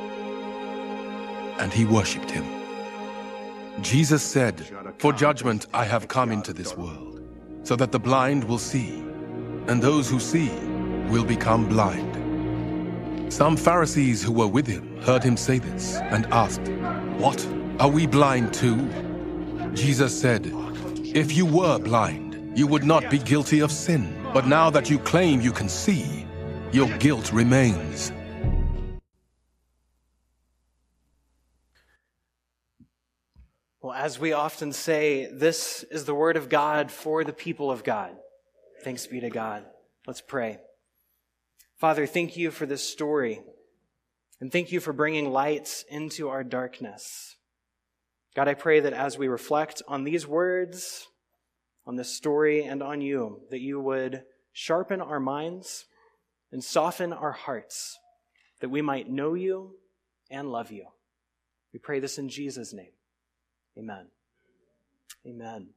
And 1.58 1.72
he 1.72 1.84
worshipped 1.84 2.30
him. 2.30 2.44
Jesus 3.80 4.22
said, 4.22 4.66
For 4.98 5.12
judgment 5.12 5.66
I 5.72 5.84
have 5.84 6.08
come 6.08 6.30
into 6.30 6.52
this 6.52 6.76
world, 6.76 7.20
so 7.62 7.76
that 7.76 7.92
the 7.92 8.00
blind 8.00 8.44
will 8.44 8.58
see, 8.58 8.98
and 9.68 9.80
those 9.80 10.10
who 10.10 10.20
see 10.20 10.50
will 11.08 11.24
become 11.24 11.68
blind. 11.68 12.21
Some 13.32 13.56
Pharisees 13.56 14.22
who 14.22 14.30
were 14.30 14.46
with 14.46 14.66
him 14.66 15.00
heard 15.00 15.24
him 15.24 15.38
say 15.38 15.58
this 15.58 15.96
and 15.96 16.26
asked, 16.26 16.68
What? 17.16 17.42
Are 17.80 17.88
we 17.88 18.06
blind 18.06 18.52
too? 18.52 18.86
Jesus 19.72 20.12
said, 20.20 20.52
If 21.02 21.32
you 21.34 21.46
were 21.46 21.78
blind, 21.78 22.58
you 22.58 22.66
would 22.66 22.84
not 22.84 23.08
be 23.08 23.16
guilty 23.18 23.60
of 23.60 23.72
sin. 23.72 24.14
But 24.34 24.46
now 24.46 24.68
that 24.68 24.90
you 24.90 24.98
claim 24.98 25.40
you 25.40 25.50
can 25.50 25.70
see, 25.70 26.26
your 26.72 26.88
guilt 26.98 27.32
remains. 27.32 28.12
Well, 33.80 33.94
as 33.94 34.18
we 34.18 34.34
often 34.34 34.74
say, 34.74 35.30
this 35.32 35.84
is 35.84 36.04
the 36.04 36.14
word 36.14 36.36
of 36.36 36.50
God 36.50 36.90
for 36.92 37.24
the 37.24 37.32
people 37.32 37.70
of 37.70 37.82
God. 37.82 38.14
Thanks 38.84 39.06
be 39.06 39.20
to 39.20 39.30
God. 39.30 39.64
Let's 40.06 40.20
pray. 40.20 40.58
Father, 41.82 42.06
thank 42.06 42.36
you 42.36 42.52
for 42.52 42.64
this 42.64 42.88
story. 42.88 43.40
And 44.40 44.52
thank 44.52 44.70
you 44.70 44.78
for 44.78 44.92
bringing 44.92 45.32
lights 45.32 45.84
into 45.88 46.28
our 46.28 46.44
darkness. 46.44 47.34
God, 48.36 48.46
I 48.46 48.54
pray 48.54 48.78
that 48.78 48.92
as 48.92 49.18
we 49.18 49.26
reflect 49.26 49.82
on 49.88 50.04
these 50.04 50.24
words, 50.24 51.08
on 51.84 51.96
this 51.96 52.14
story, 52.14 52.62
and 52.62 52.84
on 52.84 53.00
you, 53.00 53.40
that 53.50 53.58
you 53.58 53.80
would 53.80 54.22
sharpen 54.52 55.00
our 55.00 55.18
minds 55.18 55.86
and 56.52 56.62
soften 56.62 57.12
our 57.12 57.32
hearts, 57.32 57.98
that 58.60 58.68
we 58.68 58.80
might 58.80 59.10
know 59.10 59.34
you 59.34 59.74
and 60.30 60.52
love 60.52 60.70
you. 60.70 60.86
We 61.72 61.80
pray 61.80 61.98
this 61.98 62.16
in 62.16 62.28
Jesus' 62.28 62.72
name. 62.72 62.92
Amen. 63.76 64.06
Amen. 65.26 65.70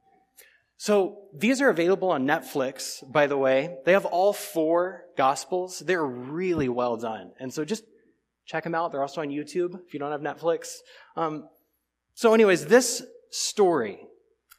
So 0.78 1.28
these 1.34 1.60
are 1.62 1.70
available 1.70 2.10
on 2.10 2.26
Netflix, 2.26 3.00
by 3.10 3.26
the 3.26 3.36
way. 3.36 3.76
They 3.84 3.92
have 3.92 4.04
all 4.04 4.32
four 4.32 5.04
gospels. 5.16 5.78
They're 5.80 6.04
really 6.04 6.68
well 6.68 6.96
done. 6.96 7.32
And 7.40 7.52
so 7.52 7.64
just 7.64 7.84
check 8.44 8.64
them 8.64 8.74
out. 8.74 8.92
They're 8.92 9.02
also 9.02 9.22
on 9.22 9.28
YouTube 9.28 9.80
if 9.86 9.94
you 9.94 10.00
don't 10.00 10.12
have 10.12 10.20
Netflix. 10.20 10.76
Um, 11.16 11.48
so 12.14 12.34
anyways, 12.34 12.66
this 12.66 13.02
story 13.30 14.00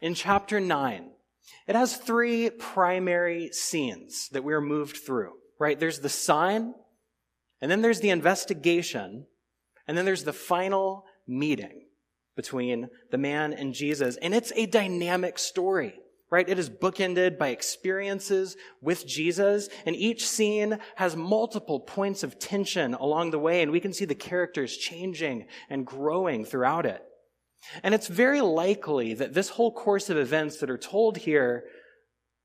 in 0.02 0.14
chapter 0.14 0.60
9, 0.60 1.12
it 1.68 1.76
has 1.76 1.98
three 1.98 2.50
primary 2.50 3.50
scenes 3.52 4.30
that 4.30 4.44
we're 4.44 4.62
moved 4.62 4.98
through, 4.98 5.34
right? 5.60 5.80
There's 5.80 6.00
the 6.00 6.10
sign, 6.10 6.74
and 7.62 7.72
then 7.72 7.82
there's 7.82 8.00
the 8.00 8.10
investigation, 8.10 9.26
and 9.88 9.98
then 9.98 10.06
there's 10.06 10.24
the 10.24 10.34
final 10.34 11.06
meeting 11.28 11.86
between 12.36 12.90
the 13.12 13.18
man 13.18 13.54
and 13.54 13.74
Jesus. 13.74 14.18
And 14.18 14.34
it's 14.34 14.54
a 14.56 14.66
dynamic 14.66 15.40
story, 15.40 15.96
right? 16.30 16.48
It 16.48 16.60
is 16.60 16.70
bookended 16.70 17.38
by 17.38 17.50
experiences 17.50 18.58
with 18.82 19.08
Jesus, 19.08 19.70
and 19.86 19.96
each 19.96 20.28
scene 20.28 20.80
has 20.96 21.16
multiple 21.16 21.80
points 21.80 22.24
of 22.24 22.40
tension 22.40 22.94
along 22.94 23.32
the 23.32 23.40
way, 23.40 23.62
and 23.62 23.72
we 23.72 23.80
can 23.80 23.94
see 23.94 24.06
the 24.06 24.16
characters 24.16 24.76
changing 24.78 25.48
and 25.70 25.86
growing 25.86 26.46
throughout 26.46 26.86
it. 26.86 27.04
And 27.84 27.94
it's 27.94 28.08
very 28.08 28.42
likely 28.42 29.14
that 29.16 29.34
this 29.34 29.50
whole 29.50 29.72
course 29.72 30.10
of 30.10 30.18
events 30.18 30.58
that 30.58 30.70
are 30.70 30.78
told 30.78 31.18
here 31.18 31.64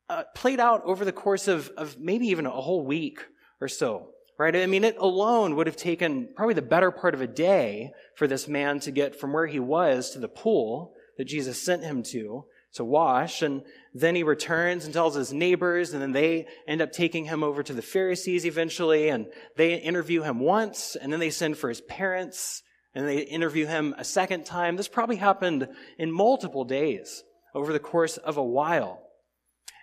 uh, 0.08 0.24
played 0.34 0.60
out 0.60 0.82
over 0.84 1.04
the 1.04 1.12
course 1.12 1.48
of, 1.48 1.70
of 1.76 1.98
maybe 1.98 2.26
even 2.28 2.46
a 2.46 2.50
whole 2.50 2.84
week 2.84 3.20
or 3.60 3.68
so 3.68 4.12
right? 4.38 4.56
I 4.56 4.66
mean, 4.66 4.82
it 4.82 4.96
alone 4.98 5.54
would 5.54 5.68
have 5.68 5.76
taken 5.76 6.28
probably 6.34 6.54
the 6.54 6.62
better 6.62 6.90
part 6.90 7.14
of 7.14 7.20
a 7.20 7.28
day 7.28 7.92
for 8.16 8.26
this 8.26 8.48
man 8.48 8.80
to 8.80 8.90
get 8.90 9.14
from 9.14 9.32
where 9.32 9.46
he 9.46 9.60
was 9.60 10.10
to 10.10 10.18
the 10.18 10.26
pool 10.26 10.94
that 11.16 11.26
Jesus 11.26 11.64
sent 11.64 11.84
him 11.84 12.02
to 12.04 12.44
to 12.74 12.84
wash. 12.84 13.42
And 13.42 13.62
then 13.94 14.14
he 14.14 14.22
returns 14.22 14.84
and 14.84 14.92
tells 14.92 15.14
his 15.14 15.32
neighbors, 15.32 15.92
and 15.92 16.02
then 16.02 16.12
they 16.12 16.46
end 16.66 16.80
up 16.80 16.92
taking 16.92 17.26
him 17.26 17.42
over 17.42 17.62
to 17.62 17.72
the 17.72 17.82
Pharisees 17.82 18.46
eventually, 18.46 19.08
and 19.08 19.26
they 19.56 19.74
interview 19.74 20.22
him 20.22 20.40
once, 20.40 20.96
and 20.96 21.12
then 21.12 21.20
they 21.20 21.30
send 21.30 21.58
for 21.58 21.68
his 21.68 21.80
parents, 21.82 22.62
and 22.94 23.06
they 23.06 23.18
interview 23.18 23.66
him 23.66 23.94
a 23.98 24.04
second 24.04 24.44
time. 24.44 24.76
This 24.76 24.88
probably 24.88 25.16
happened 25.16 25.68
in 25.98 26.10
multiple 26.10 26.64
days 26.64 27.22
over 27.54 27.72
the 27.72 27.78
course 27.78 28.16
of 28.16 28.36
a 28.36 28.44
while. 28.44 29.02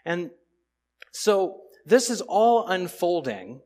And 0.06 0.32
so 1.12 1.62
this 1.86 2.10
is 2.10 2.22
all 2.22 2.68
unfolding 2.68 3.62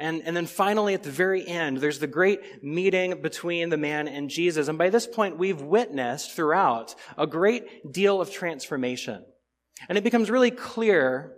and, 0.00 0.22
and 0.24 0.34
then 0.34 0.46
finally, 0.46 0.94
at 0.94 1.02
the 1.02 1.10
very 1.10 1.46
end, 1.46 1.76
there's 1.76 1.98
the 1.98 2.06
great 2.06 2.64
meeting 2.64 3.20
between 3.20 3.68
the 3.68 3.76
man 3.76 4.08
and 4.08 4.30
Jesus. 4.30 4.68
And 4.68 4.78
by 4.78 4.88
this 4.88 5.06
point, 5.06 5.36
we've 5.36 5.60
witnessed 5.60 6.32
throughout 6.32 6.94
a 7.18 7.26
great 7.26 7.92
deal 7.92 8.18
of 8.18 8.30
transformation. 8.30 9.22
And 9.90 9.98
it 9.98 10.04
becomes 10.04 10.30
really 10.30 10.50
clear 10.50 11.34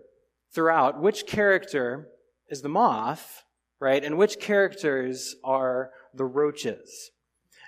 throughout 0.55 1.03
which 1.03 1.27
character 1.27 2.07
is 2.49 2.63
the 2.63 2.69
moth, 2.69 3.43
right? 3.81 4.05
And 4.05 4.17
which 4.17 4.39
characters 4.39 5.35
are 5.43 5.91
the 6.15 6.25
roaches. 6.25 7.11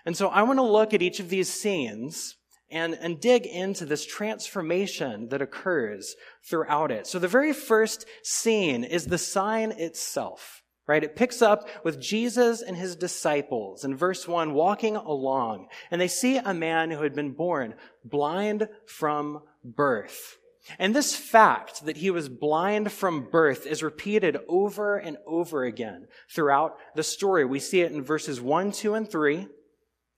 And 0.07 0.17
so 0.17 0.29
I 0.29 0.45
want 0.45 0.59
to 0.61 0.63
look 0.63 0.95
at 0.95 1.03
each 1.03 1.19
of 1.19 1.29
these 1.29 1.53
scenes 1.53 2.37
and, 2.71 2.95
and 3.01 3.21
dig 3.21 3.47
into 3.47 3.85
this 3.85 4.07
transformation 4.07 5.29
that 5.31 5.43
occurs 5.43 6.15
throughout 6.49 6.93
it. 6.93 7.09
So 7.09 7.19
the 7.19 7.27
very 7.27 7.53
first 7.53 8.07
scene 8.23 8.85
is 8.85 9.07
the 9.07 9.19
sign 9.19 9.73
itself 9.73 10.61
right? 10.87 11.05
It 11.05 11.17
picks 11.17 11.43
up 11.43 11.69
with 11.85 12.01
Jesus 12.01 12.63
and 12.63 12.77
his 12.77 12.97
disciples 12.97 13.85
in 13.85 13.97
verse 13.97 14.29
1 14.29 14.53
walking 14.53 14.97
along, 14.97 15.69
and 15.91 16.01
they 16.01 16.09
see 16.09 16.37
a 16.37 16.55
man 16.55 16.91
who 16.91 17.03
had 17.03 17.15
been 17.15 17.33
born 17.33 17.75
blind 18.05 18.69
from 18.87 19.43
birth. 19.65 20.37
And 20.79 20.95
this 20.95 21.15
fact 21.15 21.85
that 21.85 21.99
he 21.99 22.11
was 22.11 22.29
blind 22.29 22.91
from 22.91 23.29
birth 23.31 23.67
is 23.67 23.83
repeated 23.83 24.39
over 24.49 24.97
and 24.97 25.19
over 25.27 25.65
again 25.65 26.07
throughout 26.31 26.79
the 26.95 27.03
story. 27.03 27.45
We 27.45 27.59
see 27.59 27.83
it 27.83 27.93
in 27.93 28.03
verses 28.03 28.41
1, 28.41 28.73
2, 28.73 28.95
and 28.95 29.09
3. 29.09 29.47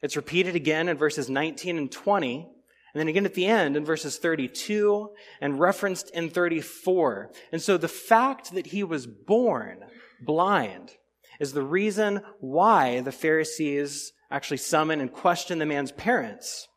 It's 0.03 0.17
repeated 0.17 0.55
again 0.55 0.88
in 0.88 0.97
verses 0.97 1.29
19 1.29 1.79
and 1.79 1.91
20. 1.91 2.37
And 2.37 3.01
then 3.01 3.09
again 3.09 3.27
at 3.27 3.35
the 3.35 3.47
end 3.47 3.77
in 3.77 3.85
verses 3.85 4.19
32 4.19 5.11
and 5.41 5.61
referenced 5.61 6.11
in 6.11 6.31
34. 6.31 7.33
And 7.53 7.61
so 7.61 7.77
the 7.77 7.88
fact 7.88 8.53
that 8.53 8.69
he 8.69 8.85
was 8.85 9.07
born 9.07 9.85
blind 10.21 10.93
is 11.41 11.53
the 11.53 11.63
reason 11.63 12.23
why 12.41 13.01
the 13.01 13.13
Pharisees 13.13 14.13
actually 14.31 14.57
summon 14.57 15.01
and 15.01 15.13
question 15.13 15.59
the 15.59 15.67
man's 15.67 15.93
parents. 15.93 16.69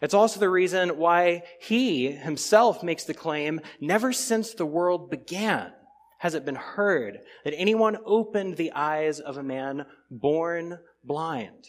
It's 0.00 0.14
also 0.14 0.40
the 0.40 0.50
reason 0.50 0.98
why 0.98 1.42
he 1.60 2.10
himself 2.12 2.82
makes 2.82 3.04
the 3.04 3.14
claim, 3.14 3.60
never 3.80 4.12
since 4.12 4.54
the 4.54 4.66
world 4.66 5.10
began 5.10 5.72
has 6.18 6.34
it 6.34 6.44
been 6.44 6.56
heard 6.56 7.20
that 7.44 7.54
anyone 7.56 7.96
opened 8.04 8.56
the 8.56 8.72
eyes 8.72 9.20
of 9.20 9.36
a 9.36 9.42
man 9.42 9.86
born 10.10 10.78
blind. 11.04 11.68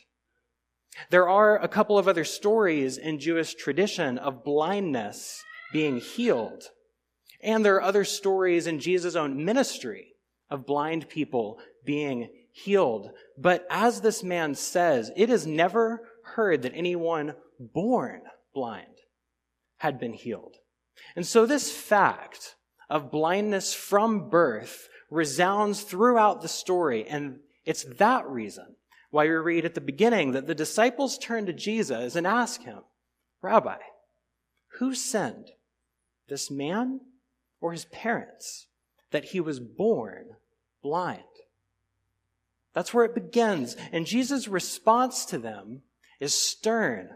There 1.11 1.29
are 1.29 1.61
a 1.61 1.67
couple 1.67 1.97
of 1.97 2.07
other 2.07 2.23
stories 2.23 2.97
in 2.97 3.19
Jewish 3.19 3.53
tradition 3.53 4.17
of 4.17 4.43
blindness 4.43 5.43
being 5.71 5.99
healed. 5.99 6.63
And 7.41 7.63
there 7.63 7.75
are 7.75 7.81
other 7.81 8.03
stories 8.03 8.65
in 8.67 8.79
Jesus' 8.79 9.15
own 9.15 9.45
ministry 9.45 10.08
of 10.49 10.65
blind 10.65 11.09
people 11.09 11.59
being 11.85 12.29
healed. 12.51 13.11
But 13.37 13.65
as 13.69 14.01
this 14.01 14.23
man 14.23 14.55
says, 14.55 15.11
it 15.15 15.29
is 15.29 15.45
never 15.45 16.01
heard 16.23 16.61
that 16.63 16.73
anyone 16.75 17.35
born 17.59 18.21
blind 18.53 18.85
had 19.77 19.99
been 19.99 20.13
healed. 20.13 20.57
And 21.15 21.25
so 21.25 21.45
this 21.45 21.71
fact 21.71 22.55
of 22.89 23.11
blindness 23.11 23.73
from 23.73 24.29
birth 24.29 24.89
resounds 25.09 25.81
throughout 25.81 26.41
the 26.41 26.47
story. 26.47 27.07
And 27.07 27.39
it's 27.65 27.83
that 27.97 28.27
reason 28.27 28.75
why 29.11 29.23
we 29.23 29.29
read 29.29 29.65
at 29.65 29.75
the 29.75 29.81
beginning 29.81 30.31
that 30.31 30.47
the 30.47 30.55
disciples 30.55 31.17
turn 31.17 31.45
to 31.45 31.53
Jesus 31.53 32.15
and 32.15 32.27
ask 32.27 32.61
him, 32.61 32.79
Rabbi, 33.41 33.77
who 34.79 34.93
sinned, 34.93 35.51
this 36.27 36.51
man 36.51 37.01
or 37.59 37.71
his 37.71 37.85
parents, 37.85 38.67
that 39.11 39.25
he 39.25 39.39
was 39.39 39.59
born 39.59 40.35
blind. 40.81 41.23
That's 42.73 42.93
where 42.93 43.05
it 43.05 43.15
begins. 43.15 43.75
And 43.91 44.05
Jesus' 44.05 44.47
response 44.47 45.25
to 45.25 45.37
them 45.37 45.81
is 46.19 46.33
stern. 46.33 47.09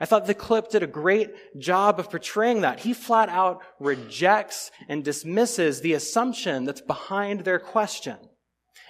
I 0.00 0.04
thought 0.04 0.26
the 0.26 0.34
clip 0.34 0.68
did 0.68 0.82
a 0.82 0.88
great 0.88 1.58
job 1.58 1.98
of 1.98 2.10
portraying 2.10 2.62
that. 2.62 2.80
He 2.80 2.92
flat 2.92 3.28
out 3.28 3.62
rejects 3.78 4.70
and 4.88 5.04
dismisses 5.04 5.80
the 5.80 5.94
assumption 5.94 6.64
that's 6.64 6.80
behind 6.80 7.40
their 7.40 7.58
question. 7.58 8.16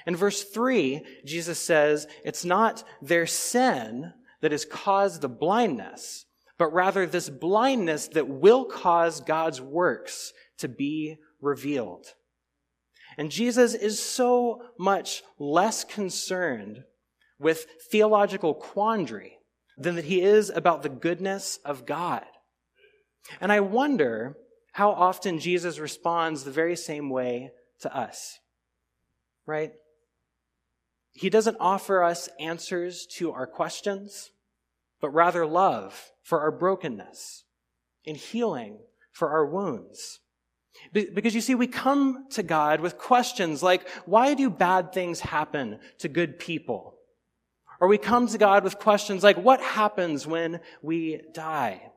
In 0.06 0.16
verse 0.16 0.42
3, 0.42 1.04
Jesus 1.24 1.58
says, 1.58 2.06
It's 2.24 2.44
not 2.44 2.82
their 3.02 3.26
sin 3.26 4.12
that 4.40 4.52
has 4.52 4.64
caused 4.64 5.20
the 5.20 5.28
blindness, 5.28 6.24
but 6.56 6.72
rather 6.72 7.06
this 7.06 7.28
blindness 7.28 8.08
that 8.08 8.28
will 8.28 8.64
cause 8.64 9.20
God's 9.20 9.60
works 9.60 10.32
to 10.58 10.68
be 10.68 11.18
revealed. 11.40 12.14
And 13.18 13.32
Jesus 13.32 13.74
is 13.74 14.00
so 14.00 14.62
much 14.78 15.24
less 15.40 15.82
concerned 15.82 16.84
with 17.40 17.66
theological 17.90 18.54
quandary 18.54 19.38
than 19.76 19.96
that 19.96 20.04
he 20.04 20.22
is 20.22 20.50
about 20.50 20.82
the 20.82 20.88
goodness 20.88 21.58
of 21.64 21.84
God. 21.84 22.24
And 23.40 23.50
I 23.50 23.58
wonder 23.58 24.36
how 24.72 24.90
often 24.90 25.40
Jesus 25.40 25.80
responds 25.80 26.44
the 26.44 26.52
very 26.52 26.76
same 26.76 27.10
way 27.10 27.50
to 27.80 27.94
us, 27.94 28.38
right? 29.46 29.72
He 31.12 31.28
doesn't 31.28 31.56
offer 31.58 32.04
us 32.04 32.28
answers 32.38 33.04
to 33.16 33.32
our 33.32 33.48
questions, 33.48 34.30
but 35.00 35.10
rather 35.10 35.44
love 35.44 36.12
for 36.22 36.40
our 36.40 36.52
brokenness 36.52 37.44
and 38.06 38.16
healing 38.16 38.78
for 39.10 39.30
our 39.30 39.44
wounds. 39.44 40.20
Because 40.92 41.34
you 41.34 41.40
see, 41.40 41.54
we 41.54 41.66
come 41.66 42.26
to 42.30 42.42
God 42.42 42.80
with 42.80 42.98
questions 42.98 43.62
like, 43.62 43.88
why 44.06 44.34
do 44.34 44.48
bad 44.48 44.92
things 44.92 45.20
happen 45.20 45.80
to 45.98 46.08
good 46.08 46.38
people? 46.38 46.94
Or 47.80 47.88
we 47.88 47.98
come 47.98 48.26
to 48.28 48.38
God 48.38 48.64
with 48.64 48.78
questions 48.78 49.22
like, 49.22 49.36
what 49.36 49.60
happens 49.60 50.26
when 50.26 50.60
we 50.82 51.20
die? 51.32 51.92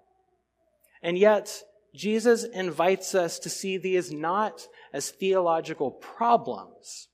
And 1.02 1.18
yet, 1.18 1.64
Jesus 1.96 2.44
invites 2.44 3.16
us 3.16 3.40
to 3.40 3.50
see 3.50 3.78
these 3.78 4.12
not 4.12 4.68
as 4.94 5.10
theological 5.10 5.92
problems, 5.92 7.08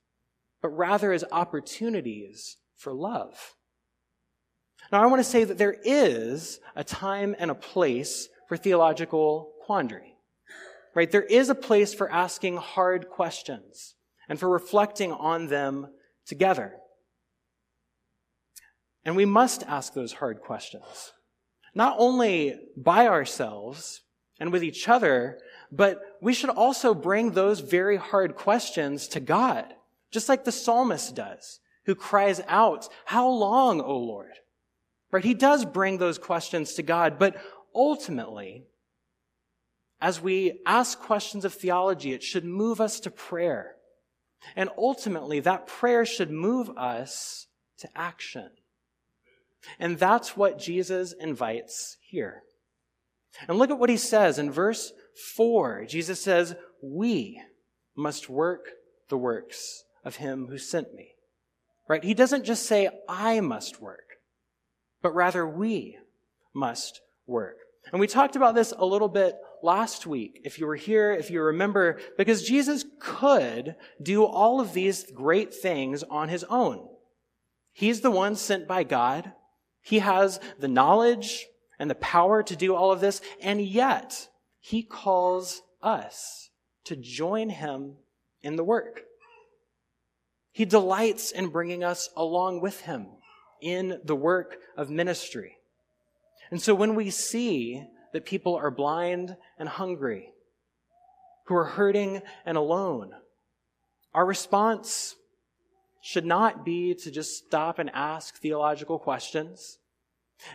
but 0.62 0.68
rather 0.68 1.12
as 1.12 1.24
opportunities 1.32 2.58
for 2.76 2.92
love. 2.92 3.54
Now, 4.92 5.02
I 5.02 5.06
want 5.06 5.20
to 5.20 5.24
say 5.24 5.44
that 5.44 5.58
there 5.58 5.76
is 5.84 6.60
a 6.76 6.84
time 6.84 7.34
and 7.38 7.50
a 7.50 7.54
place 7.54 8.28
for 8.48 8.56
theological 8.56 9.52
quandary 9.64 10.17
right? 10.98 11.12
There 11.12 11.22
is 11.22 11.48
a 11.48 11.54
place 11.54 11.94
for 11.94 12.10
asking 12.10 12.56
hard 12.56 13.08
questions 13.08 13.94
and 14.28 14.36
for 14.36 14.48
reflecting 14.48 15.12
on 15.12 15.46
them 15.46 15.86
together. 16.26 16.74
And 19.04 19.14
we 19.14 19.24
must 19.24 19.62
ask 19.62 19.94
those 19.94 20.14
hard 20.14 20.40
questions, 20.40 21.12
not 21.72 21.94
only 22.00 22.58
by 22.76 23.06
ourselves 23.06 24.02
and 24.40 24.50
with 24.50 24.64
each 24.64 24.88
other, 24.88 25.38
but 25.70 26.00
we 26.20 26.34
should 26.34 26.50
also 26.50 26.94
bring 26.94 27.30
those 27.30 27.60
very 27.60 27.96
hard 27.96 28.34
questions 28.34 29.06
to 29.06 29.20
God, 29.20 29.72
just 30.10 30.28
like 30.28 30.42
the 30.42 30.50
psalmist 30.50 31.14
does, 31.14 31.60
who 31.86 31.94
cries 31.94 32.40
out, 32.48 32.88
How 33.04 33.28
long, 33.28 33.80
O 33.80 33.96
Lord? 33.96 34.32
Right? 35.12 35.24
He 35.24 35.34
does 35.34 35.64
bring 35.64 35.98
those 35.98 36.18
questions 36.18 36.74
to 36.74 36.82
God, 36.82 37.20
but 37.20 37.36
ultimately, 37.72 38.64
as 40.00 40.20
we 40.20 40.60
ask 40.64 40.98
questions 40.98 41.44
of 41.44 41.54
theology, 41.54 42.12
it 42.12 42.22
should 42.22 42.44
move 42.44 42.80
us 42.80 43.00
to 43.00 43.10
prayer. 43.10 43.74
And 44.54 44.70
ultimately, 44.78 45.40
that 45.40 45.66
prayer 45.66 46.06
should 46.06 46.30
move 46.30 46.70
us 46.76 47.48
to 47.78 47.88
action. 47.96 48.50
And 49.78 49.98
that's 49.98 50.36
what 50.36 50.58
Jesus 50.58 51.12
invites 51.12 51.96
here. 52.00 52.42
And 53.48 53.58
look 53.58 53.70
at 53.70 53.78
what 53.78 53.90
he 53.90 53.96
says 53.96 54.38
in 54.38 54.50
verse 54.50 54.92
4. 55.36 55.84
Jesus 55.86 56.20
says, 56.20 56.54
We 56.82 57.42
must 57.96 58.28
work 58.28 58.70
the 59.08 59.18
works 59.18 59.84
of 60.04 60.16
him 60.16 60.46
who 60.46 60.58
sent 60.58 60.94
me. 60.94 61.14
Right? 61.88 62.04
He 62.04 62.14
doesn't 62.14 62.44
just 62.44 62.66
say, 62.66 62.88
I 63.08 63.40
must 63.40 63.80
work, 63.80 64.18
but 65.02 65.14
rather 65.14 65.46
we 65.46 65.98
must 66.54 67.00
work. 67.26 67.56
And 67.90 68.00
we 68.00 68.06
talked 68.06 68.36
about 68.36 68.54
this 68.54 68.72
a 68.76 68.84
little 68.84 69.08
bit 69.08 69.36
last 69.62 70.06
week, 70.06 70.40
if 70.44 70.58
you 70.58 70.66
were 70.66 70.76
here, 70.76 71.12
if 71.12 71.30
you 71.30 71.42
remember, 71.42 72.00
because 72.16 72.42
Jesus 72.42 72.84
could 72.98 73.76
do 74.02 74.24
all 74.24 74.60
of 74.60 74.72
these 74.72 75.10
great 75.12 75.54
things 75.54 76.02
on 76.02 76.28
his 76.28 76.44
own. 76.44 76.88
He's 77.72 78.00
the 78.00 78.10
one 78.10 78.36
sent 78.36 78.66
by 78.66 78.82
God. 78.82 79.32
He 79.82 80.00
has 80.00 80.40
the 80.58 80.68
knowledge 80.68 81.46
and 81.78 81.88
the 81.88 81.94
power 81.94 82.42
to 82.42 82.56
do 82.56 82.74
all 82.74 82.90
of 82.90 83.00
this, 83.00 83.20
and 83.40 83.60
yet 83.60 84.28
he 84.58 84.82
calls 84.82 85.62
us 85.82 86.50
to 86.84 86.96
join 86.96 87.50
him 87.50 87.96
in 88.42 88.56
the 88.56 88.64
work. 88.64 89.02
He 90.52 90.64
delights 90.64 91.30
in 91.30 91.48
bringing 91.48 91.84
us 91.84 92.08
along 92.16 92.60
with 92.60 92.80
him 92.80 93.06
in 93.62 94.00
the 94.04 94.16
work 94.16 94.56
of 94.76 94.90
ministry. 94.90 95.56
And 96.50 96.60
so 96.60 96.74
when 96.74 96.94
we 96.94 97.10
see 97.10 97.84
that 98.12 98.24
people 98.24 98.56
are 98.56 98.70
blind 98.70 99.36
and 99.58 99.68
hungry, 99.68 100.32
who 101.46 101.54
are 101.54 101.64
hurting 101.64 102.22
and 102.44 102.56
alone, 102.56 103.12
our 104.14 104.24
response 104.24 105.16
should 106.00 106.24
not 106.24 106.64
be 106.64 106.94
to 106.94 107.10
just 107.10 107.36
stop 107.36 107.78
and 107.78 107.90
ask 107.92 108.36
theological 108.36 108.98
questions. 108.98 109.78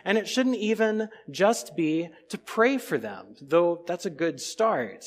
And 0.04 0.16
it 0.16 0.26
shouldn't 0.26 0.56
even 0.56 1.08
just 1.30 1.76
be 1.76 2.08
to 2.30 2.38
pray 2.38 2.78
for 2.78 2.98
them, 2.98 3.34
though 3.40 3.84
that's 3.86 4.06
a 4.06 4.10
good 4.10 4.40
start. 4.40 5.04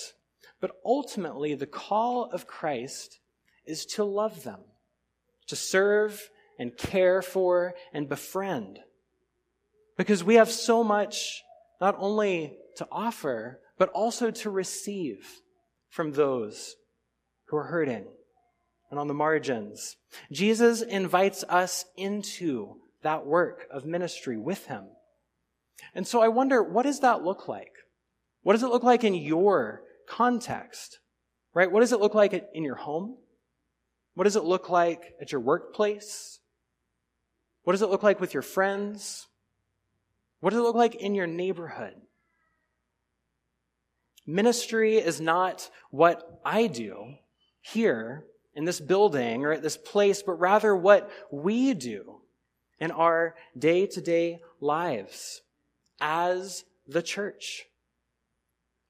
But 0.61 0.71
ultimately, 0.85 1.55
the 1.55 1.65
call 1.65 2.25
of 2.25 2.47
Christ 2.47 3.19
is 3.65 3.85
to 3.87 4.03
love 4.03 4.43
them, 4.43 4.61
to 5.47 5.55
serve 5.55 6.29
and 6.59 6.77
care 6.77 7.21
for 7.21 7.73
and 7.91 8.07
befriend. 8.07 8.79
Because 9.97 10.23
we 10.23 10.35
have 10.35 10.51
so 10.51 10.83
much 10.83 11.43
not 11.79 11.95
only 11.99 12.57
to 12.77 12.87
offer, 12.91 13.59
but 13.77 13.89
also 13.89 14.31
to 14.31 14.49
receive 14.49 15.41
from 15.89 16.11
those 16.11 16.75
who 17.45 17.57
are 17.57 17.65
hurting 17.65 18.05
and 18.89 18.99
on 18.99 19.07
the 19.07 19.13
margins. 19.13 19.97
Jesus 20.31 20.81
invites 20.81 21.43
us 21.49 21.85
into 21.95 22.75
that 23.03 23.25
work 23.25 23.67
of 23.71 23.85
ministry 23.85 24.37
with 24.37 24.65
him. 24.67 24.85
And 25.93 26.07
so 26.07 26.21
I 26.21 26.27
wonder, 26.27 26.63
what 26.63 26.83
does 26.83 27.01
that 27.01 27.23
look 27.23 27.47
like? 27.47 27.71
What 28.41 28.53
does 28.53 28.63
it 28.63 28.69
look 28.69 28.83
like 28.83 29.03
in 29.03 29.13
your 29.13 29.83
context? 30.07 30.99
Right? 31.53 31.71
What 31.71 31.81
does 31.81 31.93
it 31.93 31.99
look 31.99 32.15
like 32.15 32.33
in 32.53 32.63
your 32.63 32.75
home? 32.75 33.17
What 34.15 34.23
does 34.23 34.35
it 34.35 34.43
look 34.43 34.69
like 34.69 35.13
at 35.21 35.31
your 35.31 35.41
workplace? 35.41 36.39
What 37.63 37.73
does 37.73 37.81
it 37.81 37.89
look 37.89 38.03
like 38.03 38.19
with 38.19 38.33
your 38.33 38.43
friends? 38.43 39.27
What 40.39 40.51
does 40.51 40.59
it 40.59 40.63
look 40.63 40.75
like 40.75 40.95
in 40.95 41.15
your 41.15 41.27
neighborhood? 41.27 41.95
Ministry 44.25 44.97
is 44.97 45.21
not 45.21 45.69
what 45.89 46.41
I 46.43 46.67
do 46.67 47.15
here 47.61 48.25
in 48.53 48.65
this 48.65 48.79
building 48.79 49.45
or 49.45 49.53
at 49.53 49.61
this 49.61 49.77
place, 49.77 50.21
but 50.21 50.33
rather 50.33 50.75
what 50.75 51.09
we 51.31 51.73
do 51.73 52.21
in 52.79 52.91
our 52.91 53.35
day 53.57 53.87
to 53.87 54.01
day 54.01 54.39
lives 54.59 55.41
as 56.01 56.65
the 56.87 57.01
church. 57.01 57.65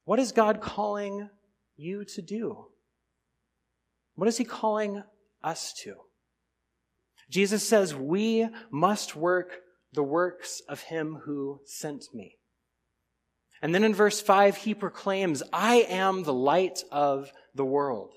What 0.05 0.19
is 0.19 0.31
God 0.31 0.61
calling 0.61 1.29
you 1.75 2.03
to 2.05 2.21
do? 2.21 2.65
What 4.15 4.27
is 4.27 4.37
He 4.37 4.45
calling 4.45 5.03
us 5.43 5.73
to? 5.83 5.95
Jesus 7.29 7.67
says 7.67 7.93
we 7.93 8.47
must 8.71 9.15
work 9.15 9.61
the 9.97 10.03
works 10.03 10.61
of 10.69 10.81
him 10.81 11.21
who 11.25 11.59
sent 11.65 12.05
me. 12.13 12.37
And 13.63 13.73
then 13.73 13.83
in 13.83 13.95
verse 13.95 14.21
5, 14.21 14.57
he 14.57 14.75
proclaims, 14.75 15.41
I 15.51 15.87
am 15.89 16.21
the 16.21 16.33
light 16.33 16.83
of 16.91 17.31
the 17.55 17.65
world. 17.65 18.13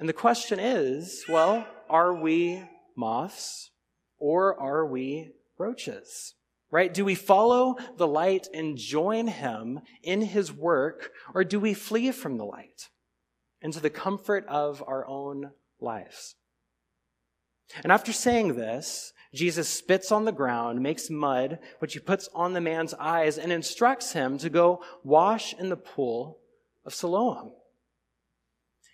And 0.00 0.08
the 0.08 0.12
question 0.12 0.58
is, 0.58 1.24
well, 1.28 1.64
are 1.88 2.12
we 2.12 2.60
moths 2.96 3.70
or 4.18 4.60
are 4.60 4.84
we 4.84 5.30
roaches? 5.58 6.34
Right? 6.72 6.92
Do 6.92 7.04
we 7.04 7.14
follow 7.14 7.76
the 7.96 8.08
light 8.08 8.48
and 8.52 8.76
join 8.76 9.28
him 9.28 9.78
in 10.02 10.22
his 10.22 10.52
work 10.52 11.12
or 11.34 11.44
do 11.44 11.60
we 11.60 11.72
flee 11.72 12.10
from 12.10 12.36
the 12.36 12.44
light 12.44 12.88
into 13.62 13.78
the 13.78 13.90
comfort 13.90 14.44
of 14.48 14.82
our 14.88 15.06
own 15.06 15.52
lives? 15.80 16.34
And 17.84 17.92
after 17.92 18.12
saying 18.12 18.56
this, 18.56 19.12
Jesus 19.34 19.68
spits 19.68 20.10
on 20.12 20.24
the 20.24 20.32
ground, 20.32 20.80
makes 20.80 21.10
mud, 21.10 21.58
which 21.78 21.94
he 21.94 21.98
puts 21.98 22.28
on 22.34 22.52
the 22.52 22.60
man's 22.60 22.94
eyes, 22.94 23.38
and 23.38 23.52
instructs 23.52 24.12
him 24.12 24.38
to 24.38 24.48
go 24.48 24.82
wash 25.04 25.54
in 25.54 25.68
the 25.68 25.76
pool 25.76 26.38
of 26.84 26.94
Siloam. 26.94 27.52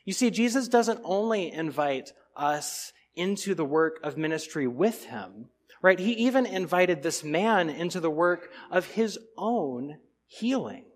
You 0.04 0.12
see, 0.12 0.30
Jesus 0.30 0.68
doesn't 0.68 1.00
only 1.04 1.52
invite 1.52 2.12
us 2.36 2.92
into 3.14 3.54
the 3.54 3.64
work 3.64 4.00
of 4.02 4.16
ministry 4.16 4.66
with 4.66 5.04
him, 5.04 5.48
right? 5.80 5.98
He 5.98 6.12
even 6.12 6.46
invited 6.46 7.02
this 7.02 7.22
man 7.22 7.68
into 7.68 8.00
the 8.00 8.10
work 8.10 8.50
of 8.70 8.86
his 8.86 9.18
own 9.36 9.98
healing. 10.26 10.86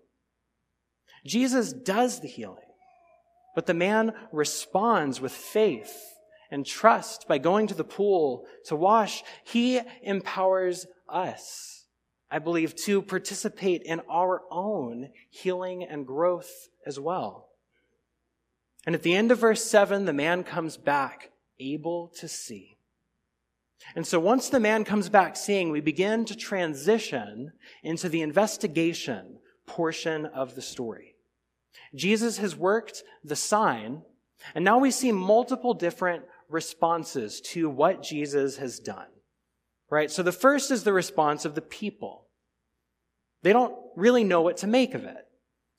Jesus 1.25 1.71
does 1.73 2.19
the 2.19 2.27
healing, 2.27 2.57
but 3.55 3.65
the 3.65 3.73
man 3.73 4.13
responds 4.31 5.21
with 5.21 5.31
faith 5.31 6.16
and 6.51 6.65
trust 6.65 7.27
by 7.27 7.37
going 7.37 7.67
to 7.67 7.73
the 7.73 7.83
pool 7.83 8.45
to 8.65 8.75
wash, 8.75 9.23
He 9.43 9.81
empowers 10.01 10.85
us, 11.09 11.85
I 12.29 12.39
believe, 12.39 12.75
to 12.85 13.01
participate 13.01 13.83
in 13.83 14.01
our 14.09 14.41
own 14.51 15.09
healing 15.29 15.83
and 15.83 16.05
growth 16.05 16.69
as 16.85 16.99
well. 16.99 17.49
And 18.85 18.95
at 18.95 19.03
the 19.03 19.15
end 19.15 19.31
of 19.31 19.39
verse 19.39 19.63
7, 19.63 20.05
the 20.05 20.13
man 20.13 20.43
comes 20.43 20.77
back 20.77 21.31
able 21.59 22.07
to 22.19 22.27
see. 22.27 22.77
And 23.95 24.05
so 24.05 24.19
once 24.19 24.49
the 24.49 24.59
man 24.59 24.83
comes 24.83 25.09
back 25.09 25.35
seeing, 25.35 25.71
we 25.71 25.81
begin 25.81 26.25
to 26.25 26.35
transition 26.35 27.51
into 27.83 28.09
the 28.09 28.21
investigation 28.21 29.39
portion 29.65 30.25
of 30.25 30.55
the 30.55 30.61
story. 30.61 31.15
Jesus 31.95 32.37
has 32.37 32.55
worked 32.55 33.03
the 33.23 33.35
sign, 33.35 34.01
and 34.55 34.63
now 34.63 34.77
we 34.79 34.91
see 34.91 35.11
multiple 35.11 35.73
different 35.73 36.23
responses 36.49 37.41
to 37.41 37.69
what 37.69 38.03
Jesus 38.03 38.57
has 38.57 38.79
done. 38.79 39.07
Right? 39.89 40.11
So 40.11 40.23
the 40.23 40.31
first 40.31 40.71
is 40.71 40.83
the 40.83 40.93
response 40.93 41.45
of 41.45 41.55
the 41.55 41.61
people. 41.61 42.27
They 43.43 43.53
don't 43.53 43.75
really 43.95 44.23
know 44.23 44.41
what 44.41 44.57
to 44.57 44.67
make 44.67 44.93
of 44.93 45.05
it. 45.05 45.25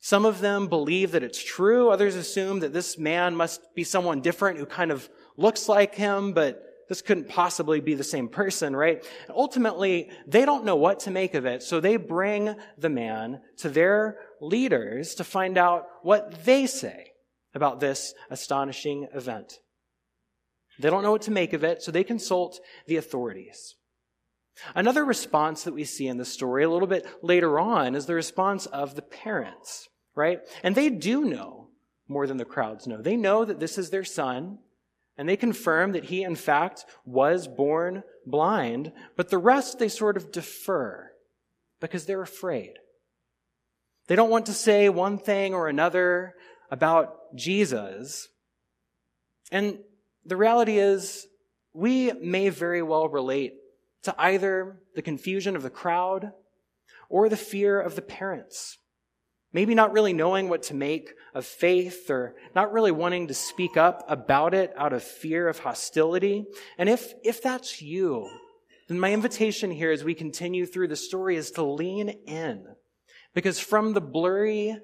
Some 0.01 0.25
of 0.25 0.41
them 0.41 0.69
believe 0.69 1.11
that 1.13 1.25
it's 1.25 1.43
true. 1.43 1.91
Others 1.91 2.15
assume 2.15 2.61
that 2.61 2.73
this 2.73 2.99
man 2.99 3.35
must 3.35 3.75
be 3.75 3.85
someone 3.85 4.21
different 4.21 4.59
who 4.59 4.67
kind 4.67 4.91
of 4.91 5.09
looks 5.37 5.69
like 5.69 5.95
him, 5.95 6.33
but 6.33 6.65
this 6.89 7.03
couldn't 7.03 7.29
possibly 7.29 7.81
be 7.81 7.95
the 7.95 8.05
same 8.05 8.29
person, 8.29 8.75
right? 8.75 9.05
And 9.27 9.37
ultimately, 9.37 10.11
they 10.27 10.45
don't 10.45 10.65
know 10.65 10.77
what 10.77 11.01
to 11.01 11.11
make 11.11 11.35
of 11.35 11.45
it, 11.45 11.63
so 11.63 11.81
they 11.81 11.97
bring 11.97 12.55
the 12.79 12.89
man 12.89 13.41
to 13.59 13.69
their 13.69 14.19
leaders 14.41 15.15
to 15.17 15.25
find 15.25 15.59
out 15.59 15.87
what 16.03 16.45
they 16.45 16.67
say 16.67 17.13
about 17.55 17.81
this 17.81 18.15
astonishing 18.31 19.09
event. 19.13 19.59
They 20.79 20.91
don't 20.91 21.03
know 21.03 21.13
what 21.13 21.23
to 21.23 21.31
make 21.31 21.53
of 21.53 21.65
it, 21.65 21.83
so 21.83 21.91
they 21.91 22.05
consult 22.05 22.61
the 22.87 22.97
authorities. 22.97 23.75
Another 24.75 25.05
response 25.05 25.65
that 25.65 25.75
we 25.75 25.85
see 25.85 26.09
in 26.09 26.19
the 26.19 26.25
story 26.25 26.65
a 26.65 26.71
little 26.71 26.89
bit 26.89 27.07
later 27.23 27.59
on 27.59 27.95
is 27.95 28.07
the 28.07 28.15
response 28.15 28.67
of 28.67 28.95
the 28.95 29.03
parents, 29.03 29.89
right? 30.15 30.41
And 30.63 30.75
they 30.75 30.89
do 30.91 31.25
know 31.25 31.69
more 32.09 32.27
than 32.27 32.39
the 32.39 32.45
crowds 32.45 32.87
know. 32.87 33.01
They 33.01 33.17
know 33.17 33.45
that 33.45 33.61
this 33.61 33.79
is 33.79 33.91
their 33.91 34.05
son, 34.05 34.59
and 35.17 35.29
they 35.29 35.37
confirm 35.37 35.93
that 35.93 36.07
he, 36.07 36.23
in 36.23 36.37
fact, 36.37 36.85
was 37.05 37.47
born 37.47 38.03
blind, 38.27 38.93
but 39.17 39.31
the 39.31 39.39
rest 39.39 39.79
they 39.79 39.89
sort 39.89 40.17
of 40.17 40.33
defer 40.33 41.11
because 41.81 42.07
they're 42.07 42.23
afraid. 42.23 42.75
They 44.07 44.17
don't 44.17 44.31
want 44.31 44.47
to 44.47 44.55
say 44.55 44.89
one 44.89 45.19
thing 45.19 45.55
or 45.55 45.69
another 45.69 46.35
about 46.71 47.15
Jesus. 47.37 48.29
And 49.53 49.79
the 50.29 50.37
reality 50.37 50.79
is, 50.79 51.27
we 51.73 52.13
may 52.13 52.51
very 52.51 52.83
well 52.83 53.09
relate 53.09 53.55
to 54.03 54.15
either 54.19 54.79
the 54.95 55.03
confusion 55.03 55.57
of 55.57 55.63
the 55.63 55.71
crowd 55.71 56.33
or 57.09 57.29
the 57.29 57.37
fear 57.37 57.81
of 57.81 57.97
the 57.97 58.03
parents. 58.03 58.79
Maybe 59.53 59.75
not 59.75 59.93
really 59.93 60.13
knowing 60.13 60.51
what 60.51 60.65
to 60.65 60.75
make 60.75 61.15
of 61.35 61.47
faith 61.47 62.11
or 62.11 62.37
not 62.55 62.73
really 62.73 62.93
wanting 62.93 63.29
to 63.29 63.35
speak 63.35 63.79
up 63.79 64.05
about 64.07 64.53
it 64.53 64.75
out 64.77 64.93
of 64.93 65.03
fear 65.03 65.49
of 65.49 65.61
hostility. 65.61 66.45
And 66.77 66.89
if, 66.89 67.15
if 67.25 67.43
that's 67.43 67.81
you, 67.81 68.29
then 68.89 69.01
my 69.01 69.13
invitation 69.13 69.71
here 69.71 69.91
as 69.91 70.05
we 70.05 70.15
continue 70.15 70.67
through 70.67 70.89
the 70.89 70.97
story 70.97 71.37
is 71.37 71.51
to 71.53 71.63
lean 71.63 72.11
in. 72.27 72.67
Because 73.35 73.59
from 73.59 73.95
the 73.95 74.03
blurry 74.03 74.77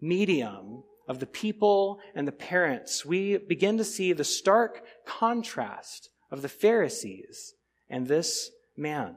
medium 0.00 0.82
of 1.08 1.18
the 1.18 1.26
people 1.26 1.98
and 2.14 2.28
the 2.28 2.32
parents, 2.32 3.04
we 3.04 3.38
begin 3.38 3.78
to 3.78 3.84
see 3.84 4.12
the 4.12 4.24
stark 4.24 4.84
contrast 5.06 6.10
of 6.30 6.42
the 6.42 6.48
Pharisees 6.48 7.54
and 7.88 8.06
this 8.06 8.50
man. 8.76 9.16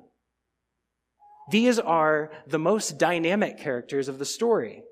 These 1.49 1.80
are 1.80 2.32
the 2.47 2.58
most 2.60 2.97
dynamic 2.97 3.58
characters 3.58 4.08
of 4.08 4.19
the 4.19 4.25
story. 4.25 4.84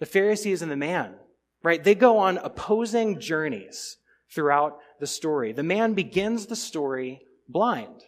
The 0.00 0.06
Pharisees 0.06 0.60
and 0.60 0.70
the 0.70 0.76
man, 0.76 1.14
right? 1.62 1.82
They 1.82 1.94
go 1.94 2.18
on 2.18 2.38
opposing 2.38 3.20
journeys 3.20 3.96
throughout 4.34 4.78
the 4.98 5.06
story. 5.06 5.52
The 5.52 5.62
man 5.62 5.94
begins 5.94 6.46
the 6.46 6.56
story 6.56 7.22
blind, 7.48 8.02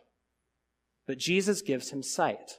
but 1.07 1.19
Jesus 1.19 1.63
gives 1.63 1.91
him 1.91 2.03
sight. 2.03 2.59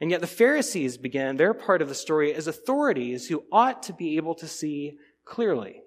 And 0.00 0.10
yet 0.10 0.20
the 0.20 0.26
Pharisees 0.26 0.98
begin 0.98 1.36
their 1.36 1.54
part 1.54 1.80
of 1.80 1.88
the 1.88 1.94
story 1.94 2.34
as 2.34 2.46
authorities 2.46 3.28
who 3.28 3.44
ought 3.50 3.82
to 3.84 3.92
be 3.92 4.16
able 4.16 4.34
to 4.36 4.46
see 4.46 4.98
clearly. 5.24 5.82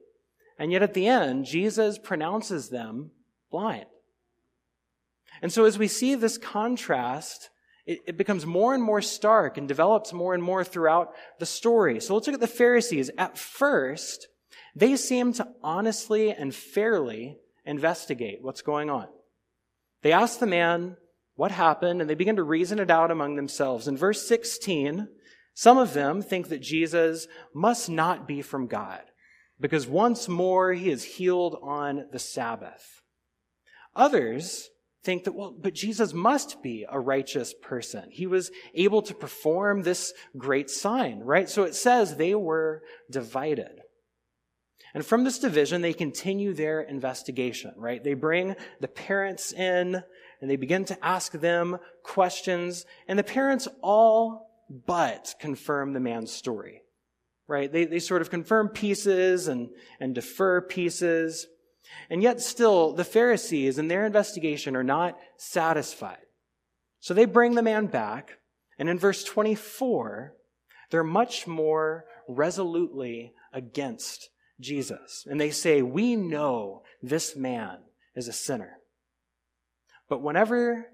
And 0.57 0.71
yet 0.71 0.83
at 0.83 0.93
the 0.93 1.07
end, 1.07 1.45
Jesus 1.45 1.97
pronounces 1.97 2.69
them 2.69 3.11
blind. 3.51 3.85
And 5.41 5.53
so 5.53 5.65
as 5.65 5.77
we 5.77 5.87
see 5.87 6.15
this 6.15 6.37
contrast, 6.37 7.49
it, 7.85 7.99
it, 8.07 8.17
becomes 8.17 8.45
more 8.45 8.73
and 8.73 8.83
more 8.83 9.01
stark 9.01 9.57
and 9.57 9.67
develops 9.67 10.11
more 10.11 10.33
and 10.33 10.43
more 10.43 10.63
throughout 10.63 11.13
the 11.39 11.45
story. 11.45 11.99
So 11.99 12.13
let's 12.13 12.27
look 12.27 12.33
at 12.33 12.39
the 12.39 12.47
Pharisees. 12.47 13.09
At 13.17 13.37
first, 13.37 14.27
they 14.75 14.95
seem 14.95 15.33
to 15.33 15.47
honestly 15.63 16.31
and 16.31 16.53
fairly 16.53 17.37
investigate 17.65 18.39
what's 18.41 18.61
going 18.61 18.89
on. 18.89 19.07
They 20.01 20.11
ask 20.11 20.39
the 20.39 20.45
man 20.45 20.97
what 21.39 21.51
happened 21.51 22.01
and 22.01 22.09
they 22.09 22.15
begin 22.15 22.35
to 22.35 22.43
reason 22.43 22.79
it 22.79 22.91
out 22.91 23.11
among 23.11 23.37
themselves. 23.37 23.87
In 23.87 23.95
verse 23.95 24.27
16, 24.27 25.07
some 25.53 25.77
of 25.77 25.93
them 25.93 26.21
think 26.21 26.49
that 26.49 26.61
Jesus 26.61 27.29
must 27.55 27.89
not 27.89 28.27
be 28.27 28.41
from 28.41 28.67
God 28.67 29.03
because 29.57 29.87
once 29.87 30.27
more 30.27 30.73
he 30.73 30.89
is 30.89 31.15
healed 31.15 31.57
on 31.63 32.07
the 32.11 32.19
Sabbath. 32.19 33.01
Others 33.95 34.67
think 35.05 35.23
that, 35.23 35.31
well, 35.33 35.55
but 35.57 35.73
Jesus 35.73 36.13
must 36.13 36.61
be 36.61 36.85
a 36.89 36.99
righteous 36.99 37.53
person. 37.53 38.09
He 38.11 38.27
was 38.27 38.51
able 38.75 39.01
to 39.03 39.13
perform 39.13 39.83
this 39.83 40.13
great 40.37 40.69
sign, 40.69 41.21
right? 41.21 41.49
So 41.49 41.63
it 41.63 41.73
says 41.73 42.17
they 42.17 42.35
were 42.35 42.81
divided. 43.09 43.79
And 44.93 45.05
from 45.05 45.23
this 45.23 45.39
division, 45.39 45.81
they 45.81 45.93
continue 45.93 46.53
their 46.53 46.81
investigation, 46.81 47.73
right? 47.77 48.03
They 48.03 48.13
bring 48.13 48.57
the 48.81 48.89
parents 48.89 49.53
in 49.53 50.03
and 50.41 50.49
they 50.49 50.55
begin 50.55 50.85
to 50.85 51.05
ask 51.05 51.33
them 51.33 51.77
questions, 52.03 52.85
and 53.07 53.19
the 53.19 53.23
parents 53.23 53.67
all 53.81 54.49
but 54.85 55.35
confirm 55.39 55.93
the 55.93 55.99
man's 55.99 56.31
story, 56.31 56.81
right? 57.47 57.71
They, 57.71 57.85
they 57.85 57.99
sort 57.99 58.21
of 58.21 58.29
confirm 58.29 58.69
pieces 58.69 59.47
and, 59.47 59.69
and 59.99 60.15
defer 60.15 60.61
pieces. 60.61 61.47
And 62.09 62.21
yet 62.21 62.39
still, 62.39 62.93
the 62.93 63.03
Pharisees 63.03 63.79
in 63.79 63.87
their 63.87 64.05
investigation 64.05 64.75
are 64.75 64.83
not 64.83 65.17
satisfied. 65.37 66.17
So 66.99 67.13
they 67.13 67.25
bring 67.25 67.55
the 67.55 67.63
man 67.63 67.87
back, 67.87 68.39
and 68.77 68.89
in 68.89 68.99
verse 68.99 69.23
24, 69.23 70.33
they're 70.91 71.03
much 71.03 71.47
more 71.47 72.05
resolutely 72.27 73.33
against 73.53 74.29
Jesus. 74.59 75.25
And 75.29 75.39
they 75.39 75.51
say, 75.51 75.81
We 75.81 76.15
know 76.15 76.83
this 77.01 77.35
man 77.35 77.79
is 78.15 78.27
a 78.27 78.33
sinner. 78.33 78.78
But 80.09 80.21
whenever 80.21 80.87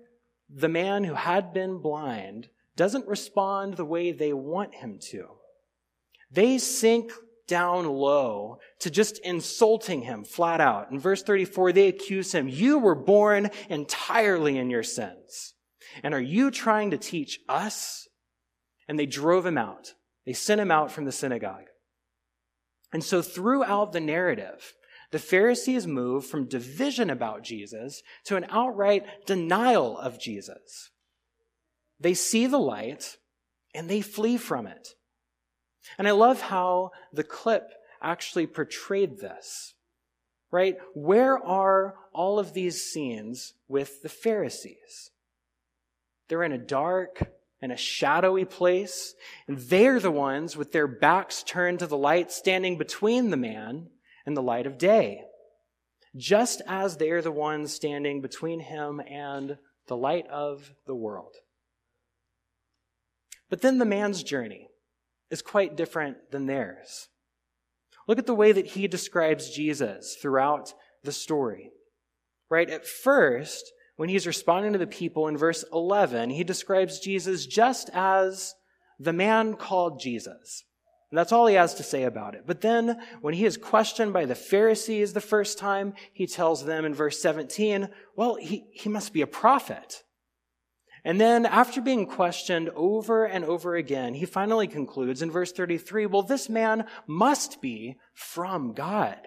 the 0.50 0.70
man 0.70 1.06
who 1.06 1.14
had 1.14 1.54
been 1.54 1.80
blind 1.80 2.50
doesn't 2.76 3.08
respond 3.08 3.76
the 3.76 3.86
way 3.86 4.12
they 4.12 4.34
want 4.34 4.76
him 4.76 5.00
to, 5.12 5.28
they 6.30 6.58
sink 6.58 7.12
down 7.48 7.86
low 7.86 8.58
to 8.80 8.90
just 8.90 9.20
insulting 9.20 10.02
him 10.02 10.24
flat 10.24 10.60
out. 10.60 10.92
In 10.92 11.00
verse 11.00 11.24
34, 11.24 11.72
they 11.72 11.88
accuse 11.88 12.34
him, 12.34 12.48
You 12.48 12.78
were 12.80 12.96
born 12.96 13.50
entirely 13.70 14.58
in 14.58 14.70
your 14.70 14.84
sins. 14.84 15.54
And 16.04 16.14
are 16.14 16.22
you 16.22 16.52
trying 16.52 16.92
to 16.92 16.98
teach 16.98 17.40
us? 17.48 18.08
And 18.88 19.00
they 19.00 19.06
drove 19.06 19.46
him 19.46 19.58
out. 19.58 19.94
They 20.26 20.34
sent 20.34 20.60
him 20.60 20.72
out 20.72 20.92
from 20.92 21.06
the 21.06 21.12
synagogue. 21.12 21.66
And 22.92 23.04
so 23.04 23.22
throughout 23.22 23.94
the 23.94 24.00
narrative, 24.00 24.74
the 25.16 25.20
Pharisees 25.20 25.88
move 25.88 26.26
from 26.26 26.44
division 26.44 27.10
about 27.10 27.42
Jesus 27.42 28.04
to 28.26 28.36
an 28.36 28.46
outright 28.50 29.06
denial 29.26 29.98
of 29.98 30.20
Jesus. 30.20 30.90
They 32.02 32.14
see 32.14 32.48
the 32.48 32.60
light 32.60 33.16
and 33.74 33.90
they 33.90 34.02
flee 34.02 34.36
from 34.36 34.68
it. 34.68 34.90
And 35.98 36.06
I 36.06 36.12
love 36.12 36.42
how 36.42 36.92
the 37.14 37.24
clip 37.24 37.72
actually 38.02 38.46
portrayed 38.46 39.20
this. 39.20 39.76
Right? 40.52 40.76
Where 40.94 41.42
are 41.42 41.96
all 42.12 42.38
of 42.38 42.52
these 42.52 42.82
scenes 42.82 43.54
with 43.70 44.02
the 44.02 44.10
Pharisees? 44.10 45.12
They're 46.28 46.44
in 46.44 46.52
a 46.52 46.58
dark 46.58 47.32
and 47.62 47.72
a 47.72 47.78
shadowy 47.78 48.44
place, 48.44 49.16
and 49.48 49.60
they're 49.60 50.02
the 50.02 50.12
ones 50.12 50.58
with 50.58 50.74
their 50.74 50.88
backs 50.88 51.42
turned 51.42 51.80
to 51.80 51.88
the 51.88 51.96
light, 51.96 52.34
standing 52.34 52.78
between 52.78 53.30
the 53.30 53.38
man 53.38 53.92
and 54.26 54.36
the 54.36 54.42
light 54.42 54.66
of 54.66 54.78
day. 54.78 55.22
Just 56.16 56.62
as 56.68 56.98
they're 56.98 57.22
the 57.22 57.32
ones 57.32 57.74
standing 57.74 58.22
between 58.22 58.62
him 58.62 59.02
and 59.02 59.58
the 59.88 59.98
light 59.98 60.28
of 60.28 60.72
the 60.88 60.96
world. 60.96 61.34
But 63.50 63.62
then 63.62 63.78
the 63.78 63.86
man's 63.86 64.24
journey 64.24 64.70
is 65.30 65.42
quite 65.42 65.76
different 65.76 66.32
than 66.32 66.46
theirs. 66.46 67.10
Look 68.08 68.20
at 68.20 68.26
the 68.26 68.36
way 68.36 68.52
that 68.52 68.68
he 68.68 68.88
describes 68.88 69.50
Jesus 69.50 70.18
throughout 70.22 70.74
the 71.04 71.12
story. 71.12 71.72
Right? 72.50 72.70
At 72.70 72.88
first, 72.88 73.72
when 73.96 74.10
he's 74.10 74.28
responding 74.28 74.74
to 74.74 74.80
the 74.80 74.88
people 74.88 75.28
in 75.28 75.38
verse 75.38 75.64
11, 75.72 76.30
he 76.30 76.44
describes 76.44 77.00
Jesus 77.00 77.46
just 77.46 77.90
as 77.94 78.54
the 79.00 79.14
man 79.14 79.56
called 79.56 80.00
Jesus. 80.00 80.64
And 81.16 81.20
that's 81.22 81.32
all 81.32 81.48
he 81.48 81.56
has 81.56 81.76
to 81.76 81.84
say 81.84 82.04
about 82.04 82.36
it. 82.36 82.44
But 82.46 82.60
then, 82.60 83.00
when 83.22 83.34
he 83.34 83.46
is 83.46 83.56
questioned 83.56 84.12
by 84.12 84.26
the 84.26 84.36
Pharisees 84.36 85.14
the 85.14 85.22
first 85.22 85.58
time, 85.58 85.94
he 86.12 86.28
tells 86.28 86.66
them 86.66 86.84
in 86.84 86.94
verse 86.94 87.22
17, 87.22 87.88
well, 88.18 88.36
he, 88.36 88.66
he 88.74 88.90
must 88.90 89.14
be 89.14 89.22
a 89.22 89.26
prophet. 89.26 90.04
And 91.06 91.22
then, 91.22 91.46
after 91.46 91.80
being 91.80 92.06
questioned 92.06 92.70
over 92.76 93.24
and 93.24 93.46
over 93.46 93.78
again, 93.78 94.16
he 94.16 94.26
finally 94.26 94.68
concludes 94.68 95.22
in 95.22 95.32
verse 95.32 95.54
33 95.54 96.06
well, 96.08 96.22
this 96.22 96.50
man 96.50 96.84
must 97.08 97.62
be 97.62 97.96
from 98.14 98.74
God. 98.74 99.20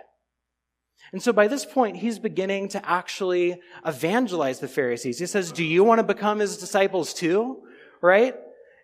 And 1.11 1.23
so 1.23 1.33
by 1.33 1.49
this 1.49 1.65
point, 1.65 1.97
he's 1.97 2.19
beginning 2.19 2.69
to 2.69 2.87
actually 2.87 3.63
evangelize 3.87 4.61
the 4.61 4.69
Pharisees. 4.69 5.21
He 5.21 5.25
says, 5.25 5.53
Do 5.53 5.65
you 5.65 5.85
want 5.85 6.01
to 6.01 6.15
become 6.15 6.41
his 6.41 6.59
disciples 6.59 7.15
too? 7.15 7.63
Right? 8.03 8.35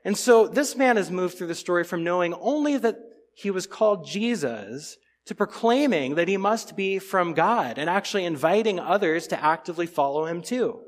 And 0.05 0.17
so 0.17 0.47
this 0.47 0.77
man 0.77 0.97
has 0.97 1.11
moved 1.11 1.39
through 1.39 1.47
the 1.47 1.55
story 1.55 1.85
from 1.85 2.05
knowing 2.05 2.35
only 2.35 2.77
that 2.77 2.99
he 3.35 3.51
was 3.51 3.67
called 3.67 4.07
Jesus 4.07 4.97
to 5.27 5.35
proclaiming 5.35 6.17
that 6.17 6.29
he 6.29 6.37
must 6.37 6.77
be 6.77 6.99
from 6.99 7.33
God 7.33 7.79
and 7.79 7.89
actually 7.89 8.27
inviting 8.27 8.79
others 8.79 9.27
to 9.29 9.43
actively 9.43 9.87
follow 9.87 10.27
him 10.27 10.43
too. 10.43 10.81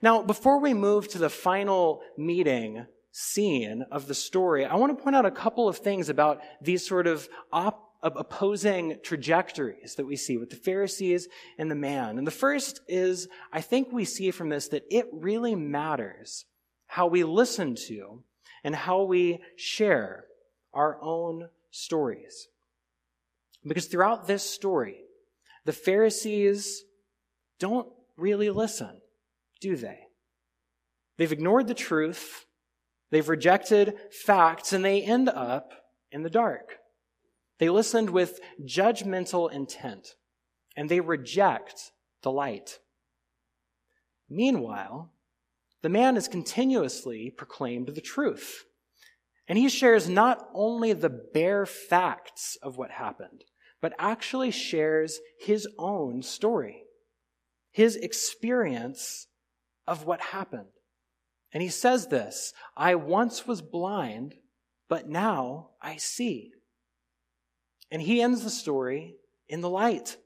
Now, 0.00 0.22
before 0.22 0.60
we 0.60 0.74
move 0.74 1.08
to 1.08 1.18
the 1.18 1.30
final 1.30 2.00
meeting 2.16 2.86
scene 3.10 3.84
of 3.90 4.06
the 4.06 4.14
story, 4.14 4.64
I 4.64 4.76
want 4.76 4.96
to 4.96 5.02
point 5.02 5.16
out 5.16 5.26
a 5.26 5.30
couple 5.30 5.68
of 5.68 5.78
things 5.78 6.08
about 6.08 6.40
these 6.60 6.86
sort 6.86 7.06
of 7.06 7.28
op- 7.52 7.82
opposing 8.02 8.98
trajectories 9.02 9.96
that 9.96 10.06
we 10.06 10.16
see 10.16 10.36
with 10.36 10.50
the 10.50 10.56
Pharisees 10.56 11.28
and 11.58 11.70
the 11.70 11.76
man. 11.76 12.18
And 12.18 12.26
the 12.26 12.32
first 12.32 12.80
is, 12.86 13.26
I 13.52 13.60
think 13.60 13.88
we 13.90 14.04
see 14.04 14.30
from 14.30 14.48
this 14.48 14.68
that 14.68 14.84
it 14.90 15.06
really 15.12 15.56
matters 15.56 16.44
how 16.96 17.06
we 17.06 17.22
listen 17.24 17.74
to 17.74 18.22
and 18.64 18.74
how 18.74 19.02
we 19.02 19.38
share 19.56 20.24
our 20.72 20.98
own 21.02 21.48
stories. 21.70 22.48
Because 23.66 23.86
throughout 23.86 24.26
this 24.26 24.42
story, 24.42 24.96
the 25.64 25.72
Pharisees 25.72 26.84
don't 27.58 27.88
really 28.16 28.50
listen 28.50 29.00
do 29.60 29.76
they? 29.76 30.00
They've 31.16 31.32
ignored 31.32 31.66
the 31.66 31.74
truth 31.74 32.46
They've 33.10 33.28
rejected 33.28 33.94
facts 34.10 34.72
and 34.72 34.84
they 34.84 35.02
end 35.02 35.28
up 35.28 35.72
in 36.10 36.22
the 36.22 36.30
dark. 36.30 36.78
They 37.58 37.68
listened 37.68 38.10
with 38.10 38.40
judgmental 38.64 39.50
intent 39.50 40.16
and 40.76 40.88
they 40.88 41.00
reject 41.00 41.92
the 42.22 42.32
light. 42.32 42.78
Meanwhile, 44.28 45.12
the 45.86 45.90
man 45.90 46.16
has 46.16 46.26
continuously 46.26 47.30
proclaimed 47.30 47.86
the 47.94 48.00
truth. 48.00 48.64
And 49.46 49.56
he 49.56 49.68
shares 49.68 50.08
not 50.08 50.48
only 50.52 50.92
the 50.92 51.08
bare 51.08 51.64
facts 51.64 52.58
of 52.60 52.76
what 52.76 52.90
happened, 52.90 53.44
but 53.80 53.94
actually 53.96 54.50
shares 54.50 55.20
his 55.38 55.68
own 55.78 56.22
story, 56.22 56.82
his 57.70 57.94
experience 57.94 59.28
of 59.86 60.04
what 60.04 60.20
happened. 60.20 60.66
And 61.54 61.62
he 61.62 61.68
says 61.68 62.08
this 62.08 62.52
I 62.76 62.96
once 62.96 63.46
was 63.46 63.62
blind, 63.62 64.34
but 64.88 65.08
now 65.08 65.68
I 65.80 65.98
see. 65.98 66.50
And 67.92 68.02
he 68.02 68.20
ends 68.20 68.42
the 68.42 68.50
story 68.50 69.14
in 69.48 69.60
the 69.60 69.70
light. 69.70 70.16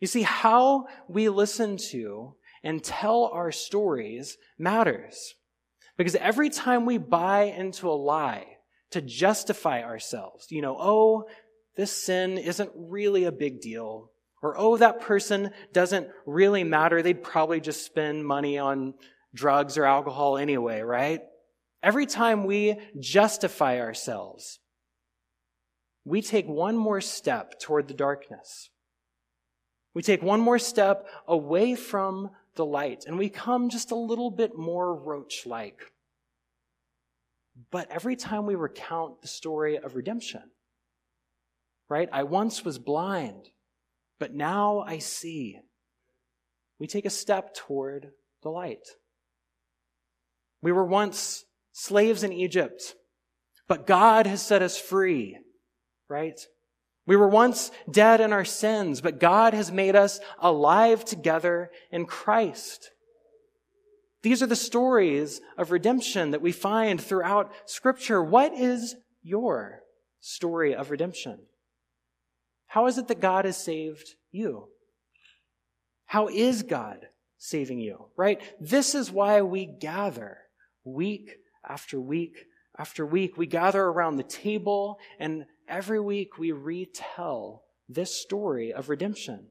You 0.00 0.06
see, 0.06 0.22
how 0.22 0.86
we 1.08 1.28
listen 1.28 1.76
to 1.90 2.36
and 2.62 2.82
tell 2.82 3.30
our 3.32 3.52
stories 3.52 4.36
matters. 4.58 5.34
Because 5.96 6.14
every 6.14 6.50
time 6.50 6.86
we 6.86 6.98
buy 6.98 7.44
into 7.44 7.88
a 7.88 7.92
lie 7.92 8.46
to 8.90 9.00
justify 9.00 9.82
ourselves, 9.82 10.46
you 10.50 10.62
know, 10.62 10.76
oh, 10.78 11.24
this 11.76 11.92
sin 11.92 12.38
isn't 12.38 12.70
really 12.74 13.24
a 13.24 13.32
big 13.32 13.60
deal. 13.60 14.10
Or, 14.42 14.56
oh, 14.56 14.76
that 14.76 15.00
person 15.00 15.50
doesn't 15.72 16.08
really 16.24 16.62
matter. 16.62 17.02
They'd 17.02 17.22
probably 17.22 17.60
just 17.60 17.84
spend 17.84 18.24
money 18.24 18.58
on 18.58 18.94
drugs 19.34 19.76
or 19.76 19.84
alcohol 19.84 20.38
anyway, 20.38 20.80
right? 20.80 21.20
Every 21.82 22.06
time 22.06 22.44
we 22.44 22.76
justify 22.98 23.80
ourselves, 23.80 24.60
we 26.04 26.22
take 26.22 26.46
one 26.46 26.76
more 26.76 27.00
step 27.00 27.58
toward 27.60 27.88
the 27.88 27.94
darkness. 27.94 28.70
We 29.94 30.02
take 30.02 30.22
one 30.22 30.40
more 30.40 30.58
step 30.58 31.06
away 31.26 31.74
from 31.74 32.30
the 32.58 32.66
light 32.66 33.04
and 33.06 33.16
we 33.16 33.30
come 33.30 33.70
just 33.70 33.90
a 33.90 33.96
little 33.96 34.30
bit 34.30 34.58
more 34.58 34.94
roach 34.94 35.46
like. 35.46 35.80
But 37.70 37.90
every 37.90 38.16
time 38.16 38.44
we 38.44 38.54
recount 38.54 39.22
the 39.22 39.28
story 39.28 39.78
of 39.78 39.94
redemption, 39.94 40.42
right? 41.88 42.08
I 42.12 42.24
once 42.24 42.64
was 42.64 42.78
blind, 42.78 43.48
but 44.20 44.34
now 44.34 44.80
I 44.80 44.98
see. 44.98 45.58
We 46.78 46.86
take 46.86 47.06
a 47.06 47.10
step 47.10 47.54
toward 47.54 48.10
the 48.42 48.50
light. 48.50 48.86
We 50.60 50.72
were 50.72 50.84
once 50.84 51.44
slaves 51.72 52.22
in 52.22 52.32
Egypt, 52.32 52.94
but 53.66 53.86
God 53.86 54.26
has 54.26 54.42
set 54.42 54.62
us 54.62 54.78
free, 54.78 55.38
right? 56.08 56.38
We 57.08 57.16
were 57.16 57.26
once 57.26 57.70
dead 57.90 58.20
in 58.20 58.34
our 58.34 58.44
sins, 58.44 59.00
but 59.00 59.18
God 59.18 59.54
has 59.54 59.72
made 59.72 59.96
us 59.96 60.20
alive 60.38 61.06
together 61.06 61.70
in 61.90 62.04
Christ. 62.04 62.90
These 64.20 64.42
are 64.42 64.46
the 64.46 64.54
stories 64.54 65.40
of 65.56 65.70
redemption 65.70 66.32
that 66.32 66.42
we 66.42 66.52
find 66.52 67.00
throughout 67.00 67.50
Scripture. 67.64 68.22
What 68.22 68.52
is 68.52 68.94
your 69.22 69.80
story 70.20 70.74
of 70.74 70.90
redemption? 70.90 71.38
How 72.66 72.86
is 72.88 72.98
it 72.98 73.08
that 73.08 73.22
God 73.22 73.46
has 73.46 73.56
saved 73.56 74.10
you? 74.30 74.68
How 76.04 76.28
is 76.28 76.62
God 76.62 77.06
saving 77.38 77.78
you? 77.78 78.10
Right? 78.18 78.38
This 78.60 78.94
is 78.94 79.10
why 79.10 79.40
we 79.40 79.64
gather 79.64 80.40
week 80.84 81.36
after 81.66 81.98
week 81.98 82.36
after 82.78 83.06
week. 83.06 83.38
We 83.38 83.46
gather 83.46 83.82
around 83.82 84.16
the 84.16 84.24
table 84.24 84.98
and 85.18 85.46
every 85.68 86.00
week 86.00 86.38
we 86.38 86.52
retell 86.52 87.64
this 87.88 88.14
story 88.14 88.72
of 88.72 88.88
redemption. 88.88 89.48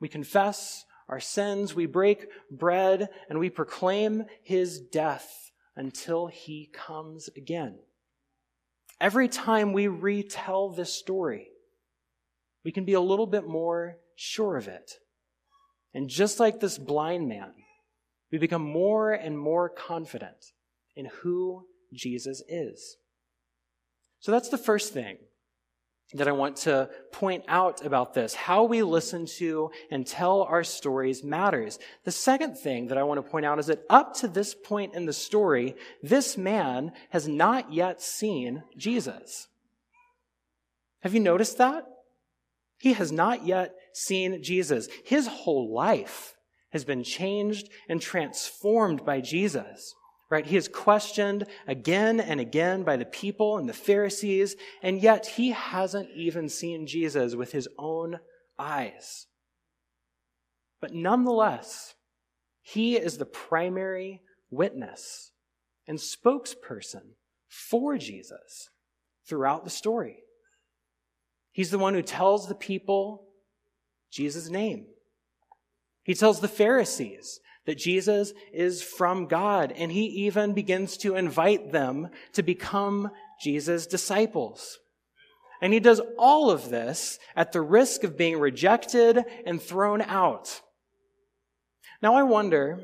We 0.00 0.08
confess 0.08 0.84
our 1.08 1.20
sins, 1.20 1.74
we 1.74 1.86
break 1.86 2.26
bread, 2.50 3.08
and 3.28 3.38
we 3.38 3.50
proclaim 3.50 4.24
his 4.42 4.80
death 4.80 5.50
until 5.76 6.26
he 6.26 6.70
comes 6.72 7.28
again. 7.36 7.78
Every 9.00 9.28
time 9.28 9.72
we 9.72 9.86
retell 9.86 10.70
this 10.70 10.92
story, 10.92 11.48
we 12.64 12.72
can 12.72 12.84
be 12.84 12.94
a 12.94 13.00
little 13.00 13.26
bit 13.26 13.46
more 13.46 13.98
sure 14.16 14.56
of 14.56 14.68
it. 14.68 14.94
And 15.94 16.10
just 16.10 16.40
like 16.40 16.60
this 16.60 16.76
blind 16.76 17.28
man, 17.28 17.52
we 18.30 18.38
become 18.38 18.62
more 18.62 19.12
and 19.12 19.38
more 19.38 19.68
confident 19.68 20.52
in 20.94 21.06
who 21.22 21.64
Jesus 21.94 22.42
is. 22.48 22.96
So 24.20 24.32
that's 24.32 24.48
the 24.48 24.58
first 24.58 24.92
thing 24.92 25.18
that 26.14 26.28
I 26.28 26.32
want 26.32 26.56
to 26.58 26.88
point 27.12 27.44
out 27.48 27.84
about 27.84 28.14
this. 28.14 28.34
How 28.34 28.64
we 28.64 28.82
listen 28.82 29.26
to 29.38 29.70
and 29.90 30.06
tell 30.06 30.42
our 30.42 30.64
stories 30.64 31.22
matters. 31.22 31.78
The 32.04 32.10
second 32.10 32.56
thing 32.56 32.88
that 32.88 32.98
I 32.98 33.02
want 33.02 33.22
to 33.22 33.30
point 33.30 33.44
out 33.44 33.58
is 33.58 33.66
that 33.66 33.84
up 33.90 34.14
to 34.16 34.28
this 34.28 34.54
point 34.54 34.94
in 34.94 35.04
the 35.04 35.12
story, 35.12 35.76
this 36.02 36.38
man 36.38 36.92
has 37.10 37.28
not 37.28 37.72
yet 37.72 38.00
seen 38.00 38.62
Jesus. 38.76 39.48
Have 41.02 41.14
you 41.14 41.20
noticed 41.20 41.58
that? 41.58 41.84
He 42.78 42.94
has 42.94 43.12
not 43.12 43.44
yet 43.44 43.74
seen 43.92 44.42
Jesus. 44.42 44.88
His 45.04 45.26
whole 45.26 45.74
life 45.74 46.34
has 46.70 46.84
been 46.84 47.04
changed 47.04 47.68
and 47.88 48.00
transformed 48.00 49.04
by 49.04 49.20
Jesus 49.20 49.94
right? 50.30 50.46
He 50.46 50.56
is 50.56 50.68
questioned 50.68 51.44
again 51.66 52.20
and 52.20 52.40
again 52.40 52.82
by 52.82 52.96
the 52.96 53.04
people 53.04 53.58
and 53.58 53.68
the 53.68 53.72
Pharisees, 53.74 54.56
and 54.82 55.02
yet 55.02 55.26
he 55.26 55.50
hasn't 55.50 56.10
even 56.14 56.48
seen 56.48 56.86
Jesus 56.86 57.34
with 57.34 57.52
his 57.52 57.68
own 57.78 58.18
eyes. 58.58 59.26
But 60.80 60.94
nonetheless, 60.94 61.94
he 62.62 62.96
is 62.96 63.18
the 63.18 63.26
primary 63.26 64.22
witness 64.50 65.32
and 65.86 65.98
spokesperson 65.98 67.14
for 67.48 67.96
Jesus 67.96 68.68
throughout 69.26 69.64
the 69.64 69.70
story. 69.70 70.18
He's 71.50 71.70
the 71.70 71.78
one 71.78 71.94
who 71.94 72.02
tells 72.02 72.46
the 72.46 72.54
people 72.54 73.28
Jesus' 74.10 74.48
name. 74.48 74.86
He 76.02 76.14
tells 76.14 76.40
the 76.40 76.48
Pharisees 76.48 77.40
that 77.68 77.76
Jesus 77.76 78.32
is 78.50 78.82
from 78.82 79.26
God, 79.26 79.74
and 79.76 79.92
he 79.92 80.06
even 80.24 80.54
begins 80.54 80.96
to 80.96 81.16
invite 81.16 81.70
them 81.70 82.08
to 82.32 82.42
become 82.42 83.10
Jesus' 83.42 83.86
disciples. 83.86 84.78
And 85.60 85.74
he 85.74 85.78
does 85.78 86.00
all 86.16 86.50
of 86.50 86.70
this 86.70 87.18
at 87.36 87.52
the 87.52 87.60
risk 87.60 88.04
of 88.04 88.16
being 88.16 88.40
rejected 88.40 89.22
and 89.44 89.60
thrown 89.60 90.00
out. 90.00 90.62
Now 92.00 92.14
I 92.14 92.22
wonder 92.22 92.80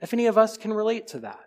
if 0.00 0.12
any 0.12 0.26
of 0.26 0.36
us 0.36 0.56
can 0.56 0.72
relate 0.72 1.06
to 1.08 1.20
that. 1.20 1.44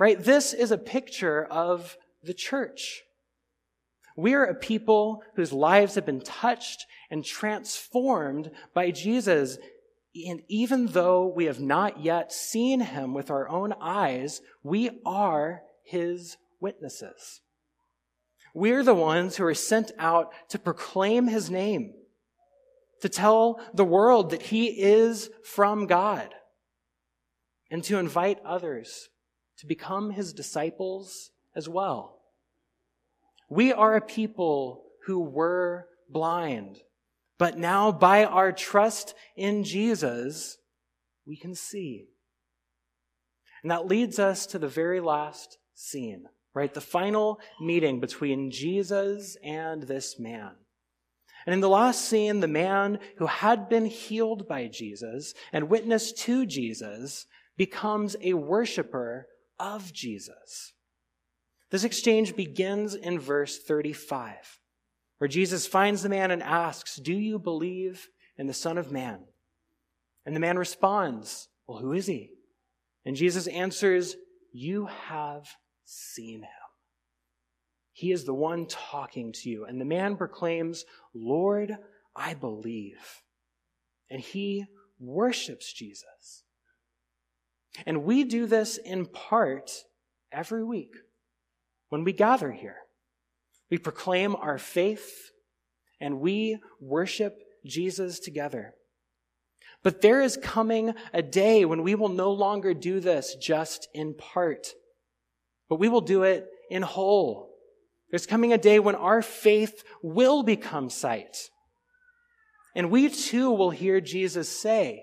Right? 0.00 0.20
This 0.20 0.52
is 0.52 0.72
a 0.72 0.78
picture 0.78 1.44
of 1.44 1.96
the 2.24 2.34
church. 2.34 3.02
We 4.16 4.34
are 4.34 4.46
a 4.46 4.54
people 4.56 5.22
whose 5.36 5.52
lives 5.52 5.94
have 5.94 6.06
been 6.06 6.22
touched 6.22 6.86
and 7.08 7.24
transformed 7.24 8.50
by 8.74 8.90
Jesus. 8.90 9.58
And 10.14 10.42
even 10.48 10.86
though 10.88 11.26
we 11.26 11.46
have 11.46 11.60
not 11.60 12.02
yet 12.02 12.32
seen 12.32 12.80
him 12.80 13.14
with 13.14 13.30
our 13.30 13.48
own 13.48 13.72
eyes, 13.80 14.42
we 14.62 15.00
are 15.06 15.62
his 15.84 16.36
witnesses. 16.60 17.40
We're 18.54 18.82
the 18.82 18.94
ones 18.94 19.36
who 19.36 19.44
are 19.44 19.54
sent 19.54 19.90
out 19.98 20.32
to 20.50 20.58
proclaim 20.58 21.28
his 21.28 21.50
name, 21.50 21.94
to 23.00 23.08
tell 23.08 23.60
the 23.72 23.84
world 23.84 24.30
that 24.30 24.42
he 24.42 24.66
is 24.66 25.30
from 25.44 25.86
God, 25.86 26.28
and 27.70 27.82
to 27.84 27.98
invite 27.98 28.38
others 28.44 29.08
to 29.58 29.66
become 29.66 30.10
his 30.10 30.34
disciples 30.34 31.30
as 31.56 31.68
well. 31.68 32.18
We 33.48 33.72
are 33.72 33.96
a 33.96 34.00
people 34.02 34.84
who 35.06 35.20
were 35.20 35.86
blind 36.10 36.80
but 37.42 37.58
now, 37.58 37.90
by 37.90 38.24
our 38.24 38.52
trust 38.52 39.16
in 39.34 39.64
Jesus, 39.64 40.58
we 41.26 41.36
can 41.36 41.56
see. 41.56 42.06
And 43.64 43.72
that 43.72 43.88
leads 43.88 44.20
us 44.20 44.46
to 44.46 44.60
the 44.60 44.68
very 44.68 45.00
last 45.00 45.58
scene, 45.74 46.26
right? 46.54 46.72
The 46.72 46.80
final 46.80 47.40
meeting 47.60 47.98
between 47.98 48.52
Jesus 48.52 49.36
and 49.42 49.82
this 49.82 50.20
man. 50.20 50.52
And 51.44 51.52
in 51.52 51.60
the 51.60 51.68
last 51.68 52.04
scene, 52.04 52.38
the 52.38 52.46
man 52.46 53.00
who 53.16 53.26
had 53.26 53.68
been 53.68 53.86
healed 53.86 54.46
by 54.46 54.68
Jesus 54.68 55.34
and 55.52 55.68
witnessed 55.68 56.18
to 56.18 56.46
Jesus 56.46 57.26
becomes 57.56 58.14
a 58.20 58.34
worshiper 58.34 59.26
of 59.58 59.92
Jesus. 59.92 60.74
This 61.72 61.82
exchange 61.82 62.36
begins 62.36 62.94
in 62.94 63.18
verse 63.18 63.58
35 63.58 64.60
where 65.22 65.28
Jesus 65.28 65.68
finds 65.68 66.02
the 66.02 66.08
man 66.08 66.32
and 66.32 66.42
asks, 66.42 66.96
Do 66.96 67.12
you 67.12 67.38
believe 67.38 68.08
in 68.36 68.48
the 68.48 68.52
Son 68.52 68.76
of 68.76 68.90
Man? 68.90 69.20
And 70.26 70.34
the 70.34 70.40
man 70.40 70.58
responds, 70.58 71.48
Well, 71.64 71.78
who 71.78 71.92
is 71.92 72.08
he? 72.08 72.30
And 73.06 73.14
Jesus 73.14 73.46
answers, 73.46 74.16
You 74.50 74.86
have 74.86 75.48
seen 75.84 76.40
him. 76.40 76.48
He 77.92 78.10
is 78.10 78.24
the 78.24 78.34
one 78.34 78.66
talking 78.66 79.30
to 79.34 79.48
you. 79.48 79.64
And 79.64 79.80
the 79.80 79.84
man 79.84 80.16
proclaims, 80.16 80.84
Lord, 81.14 81.76
I 82.16 82.34
believe. 82.34 83.22
And 84.10 84.20
he 84.20 84.64
worships 84.98 85.72
Jesus. 85.72 86.42
And 87.86 88.02
we 88.02 88.24
do 88.24 88.46
this 88.46 88.76
in 88.76 89.06
part 89.06 89.84
every 90.32 90.64
week 90.64 90.96
when 91.90 92.02
we 92.02 92.12
gather 92.12 92.50
here. 92.50 92.78
We 93.72 93.78
proclaim 93.78 94.36
our 94.36 94.58
faith 94.58 95.30
and 95.98 96.20
we 96.20 96.58
worship 96.78 97.38
Jesus 97.64 98.18
together. 98.20 98.74
But 99.82 100.02
there 100.02 100.20
is 100.20 100.36
coming 100.36 100.92
a 101.14 101.22
day 101.22 101.64
when 101.64 101.82
we 101.82 101.94
will 101.94 102.10
no 102.10 102.32
longer 102.32 102.74
do 102.74 103.00
this 103.00 103.34
just 103.40 103.88
in 103.94 104.12
part, 104.12 104.74
but 105.70 105.76
we 105.76 105.88
will 105.88 106.02
do 106.02 106.22
it 106.22 106.48
in 106.68 106.82
whole. 106.82 107.48
There's 108.10 108.26
coming 108.26 108.52
a 108.52 108.58
day 108.58 108.78
when 108.78 108.94
our 108.94 109.22
faith 109.22 109.82
will 110.02 110.42
become 110.42 110.90
sight. 110.90 111.48
And 112.76 112.90
we 112.90 113.08
too 113.08 113.52
will 113.52 113.70
hear 113.70 114.02
Jesus 114.02 114.50
say, 114.50 115.02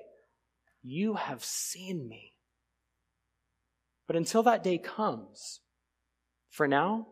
You 0.83 1.15
have 1.15 1.43
seen 1.43 2.07
me. 2.07 2.33
But 4.05 4.15
until 4.15 4.43
that 4.43 4.63
day 4.63 4.77
comes, 4.77 5.61
for 6.51 6.67
now, 6.67 7.07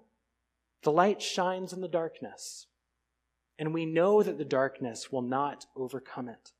the 0.83 0.91
light 0.91 1.21
shines 1.21 1.73
in 1.73 1.81
the 1.81 1.87
darkness, 1.87 2.67
and 3.57 3.73
we 3.73 3.85
know 3.85 4.23
that 4.23 4.37
the 4.37 4.45
darkness 4.45 5.11
will 5.11 5.21
not 5.21 5.65
overcome 5.75 6.29
it. 6.29 6.51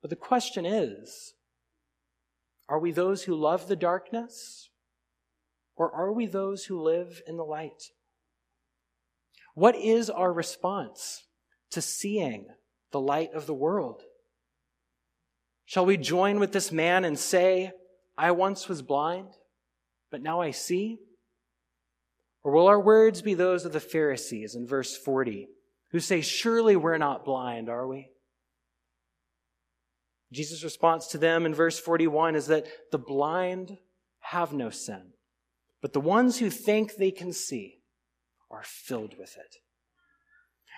But 0.00 0.10
the 0.10 0.16
question 0.16 0.64
is 0.64 1.34
are 2.68 2.78
we 2.78 2.92
those 2.92 3.24
who 3.24 3.34
love 3.34 3.68
the 3.68 3.76
darkness, 3.76 4.70
or 5.76 5.92
are 5.92 6.12
we 6.12 6.26
those 6.26 6.64
who 6.64 6.80
live 6.80 7.22
in 7.26 7.36
the 7.36 7.44
light? 7.44 7.90
What 9.54 9.76
is 9.76 10.10
our 10.10 10.32
response 10.32 11.24
to 11.70 11.80
seeing 11.80 12.46
the 12.92 13.00
light 13.00 13.32
of 13.34 13.46
the 13.46 13.54
world? 13.54 14.02
Shall 15.64 15.86
we 15.86 15.96
join 15.96 16.38
with 16.38 16.52
this 16.52 16.70
man 16.70 17.04
and 17.04 17.18
say, 17.18 17.72
I 18.16 18.30
once 18.30 18.68
was 18.68 18.82
blind, 18.82 19.28
but 20.10 20.22
now 20.22 20.40
I 20.40 20.50
see? 20.50 20.98
Or 22.46 22.52
will 22.52 22.68
our 22.68 22.78
words 22.78 23.22
be 23.22 23.34
those 23.34 23.64
of 23.64 23.72
the 23.72 23.80
Pharisees 23.80 24.54
in 24.54 24.68
verse 24.68 24.96
40, 24.96 25.48
who 25.90 25.98
say, 25.98 26.20
Surely 26.20 26.76
we're 26.76 26.96
not 26.96 27.24
blind, 27.24 27.68
are 27.68 27.88
we? 27.88 28.10
Jesus' 30.30 30.62
response 30.62 31.08
to 31.08 31.18
them 31.18 31.44
in 31.44 31.56
verse 31.56 31.76
41 31.80 32.36
is 32.36 32.46
that 32.46 32.68
the 32.92 32.98
blind 32.98 33.78
have 34.20 34.52
no 34.52 34.70
sin, 34.70 35.08
but 35.82 35.92
the 35.92 35.98
ones 35.98 36.38
who 36.38 36.48
think 36.48 36.94
they 36.94 37.10
can 37.10 37.32
see 37.32 37.80
are 38.48 38.62
filled 38.62 39.18
with 39.18 39.36
it. 39.36 39.56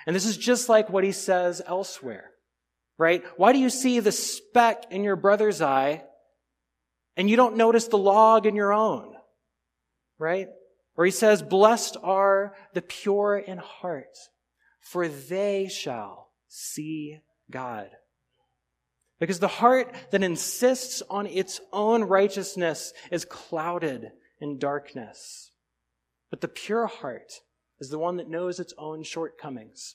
And 0.06 0.16
this 0.16 0.24
is 0.24 0.38
just 0.38 0.70
like 0.70 0.88
what 0.88 1.04
he 1.04 1.12
says 1.12 1.60
elsewhere, 1.66 2.30
right? 2.96 3.22
Why 3.36 3.52
do 3.52 3.58
you 3.58 3.68
see 3.68 4.00
the 4.00 4.10
speck 4.10 4.84
in 4.90 5.04
your 5.04 5.16
brother's 5.16 5.60
eye 5.60 6.04
and 7.14 7.28
you 7.28 7.36
don't 7.36 7.58
notice 7.58 7.88
the 7.88 7.98
log 7.98 8.46
in 8.46 8.56
your 8.56 8.72
own, 8.72 9.14
right? 10.18 10.48
Or 10.98 11.04
he 11.04 11.12
says, 11.12 11.42
blessed 11.42 11.96
are 12.02 12.54
the 12.74 12.82
pure 12.82 13.38
in 13.38 13.58
heart, 13.58 14.18
for 14.80 15.06
they 15.06 15.68
shall 15.68 16.32
see 16.48 17.20
God. 17.52 17.90
Because 19.20 19.38
the 19.38 19.46
heart 19.46 19.94
that 20.10 20.24
insists 20.24 21.00
on 21.08 21.28
its 21.28 21.60
own 21.72 22.02
righteousness 22.02 22.92
is 23.12 23.24
clouded 23.24 24.10
in 24.40 24.58
darkness. 24.58 25.52
But 26.30 26.40
the 26.40 26.48
pure 26.48 26.88
heart 26.88 27.32
is 27.78 27.90
the 27.90 27.98
one 27.98 28.16
that 28.16 28.28
knows 28.28 28.58
its 28.58 28.74
own 28.76 29.04
shortcomings. 29.04 29.94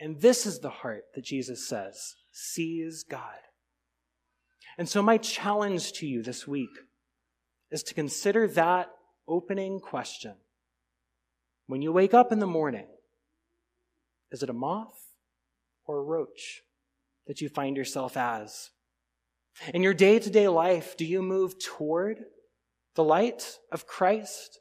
And 0.00 0.20
this 0.20 0.44
is 0.44 0.58
the 0.58 0.70
heart 0.70 1.04
that 1.14 1.24
Jesus 1.24 1.68
says 1.68 2.16
sees 2.32 3.04
God. 3.08 3.38
And 4.76 4.88
so, 4.88 5.02
my 5.02 5.18
challenge 5.18 5.92
to 5.94 6.06
you 6.06 6.20
this 6.20 6.48
week 6.48 6.70
is 7.70 7.84
to 7.84 7.94
consider 7.94 8.48
that 8.48 8.90
opening 9.26 9.80
question. 9.80 10.34
When 11.66 11.82
you 11.82 11.92
wake 11.92 12.14
up 12.14 12.32
in 12.32 12.38
the 12.38 12.46
morning, 12.46 12.86
is 14.30 14.42
it 14.42 14.50
a 14.50 14.54
moth 14.54 15.06
or 15.86 15.98
a 15.98 16.02
roach? 16.02 16.62
that 17.26 17.40
you 17.40 17.48
find 17.48 17.76
yourself 17.76 18.16
as? 18.16 18.70
In 19.72 19.82
your 19.82 19.94
day 19.94 20.18
to 20.18 20.30
day 20.30 20.48
life, 20.48 20.96
do 20.96 21.04
you 21.04 21.22
move 21.22 21.58
toward 21.58 22.24
the 22.94 23.04
light 23.04 23.58
of 23.70 23.86
Christ 23.86 24.60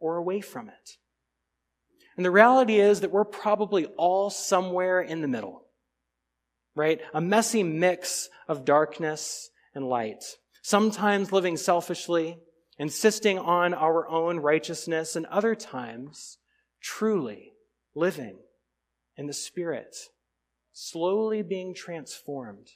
or 0.00 0.16
away 0.16 0.40
from 0.40 0.68
it? 0.68 0.96
And 2.16 2.24
the 2.24 2.30
reality 2.30 2.78
is 2.78 3.00
that 3.00 3.10
we're 3.10 3.24
probably 3.24 3.86
all 3.86 4.30
somewhere 4.30 5.00
in 5.00 5.20
the 5.20 5.28
middle, 5.28 5.64
right? 6.76 7.00
A 7.12 7.20
messy 7.20 7.62
mix 7.62 8.28
of 8.48 8.64
darkness 8.64 9.50
and 9.74 9.88
light. 9.88 10.22
Sometimes 10.62 11.32
living 11.32 11.56
selfishly, 11.56 12.38
insisting 12.78 13.38
on 13.38 13.74
our 13.74 14.08
own 14.08 14.40
righteousness, 14.40 15.16
and 15.16 15.26
other 15.26 15.54
times 15.54 16.38
truly 16.80 17.52
living 17.94 18.38
in 19.16 19.26
the 19.26 19.32
Spirit 19.32 19.96
slowly 20.74 21.40
being 21.40 21.72
transformed 21.72 22.72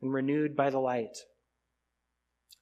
and 0.00 0.12
renewed 0.12 0.54
by 0.54 0.70
the 0.70 0.78
light. 0.78 1.16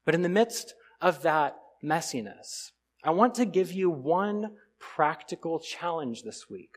But 0.07 0.15
in 0.15 0.23
the 0.23 0.29
midst 0.29 0.75
of 1.01 1.23
that 1.23 1.57
messiness, 1.85 2.71
I 3.05 3.11
want 3.11 3.35
to 3.35 3.45
give 3.45 3.73
you 3.73 3.91
one 3.91 4.53
practical 4.79 5.59
challenge 5.59 6.23
this 6.23 6.49
week. 6.49 6.77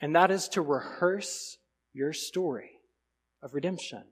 And 0.00 0.16
that 0.16 0.30
is 0.30 0.48
to 0.50 0.62
rehearse 0.62 1.58
your 1.92 2.12
story 2.12 2.80
of 3.42 3.54
redemption. 3.54 4.04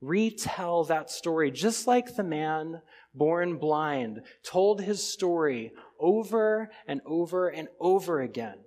Retell 0.00 0.84
that 0.84 1.10
story 1.10 1.50
just 1.50 1.86
like 1.86 2.14
the 2.14 2.22
man 2.22 2.82
born 3.14 3.58
blind 3.58 4.22
told 4.44 4.80
his 4.80 5.02
story 5.02 5.72
over 5.98 6.70
and 6.86 7.00
over 7.04 7.48
and 7.48 7.68
over 7.80 8.20
again. 8.20 8.58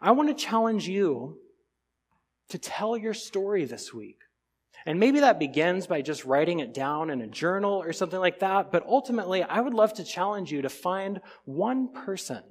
I 0.00 0.12
want 0.12 0.28
to 0.30 0.44
challenge 0.44 0.88
you 0.88 1.38
to 2.48 2.58
tell 2.58 2.96
your 2.96 3.14
story 3.14 3.64
this 3.64 3.92
week. 3.92 4.18
And 4.86 5.00
maybe 5.00 5.20
that 5.20 5.38
begins 5.38 5.86
by 5.86 6.02
just 6.02 6.24
writing 6.24 6.60
it 6.60 6.74
down 6.74 7.08
in 7.08 7.22
a 7.22 7.26
journal 7.26 7.80
or 7.82 7.92
something 7.92 8.20
like 8.20 8.40
that. 8.40 8.70
But 8.70 8.86
ultimately, 8.86 9.42
I 9.42 9.60
would 9.60 9.72
love 9.72 9.94
to 9.94 10.04
challenge 10.04 10.52
you 10.52 10.62
to 10.62 10.68
find 10.68 11.20
one 11.44 11.92
person 11.92 12.42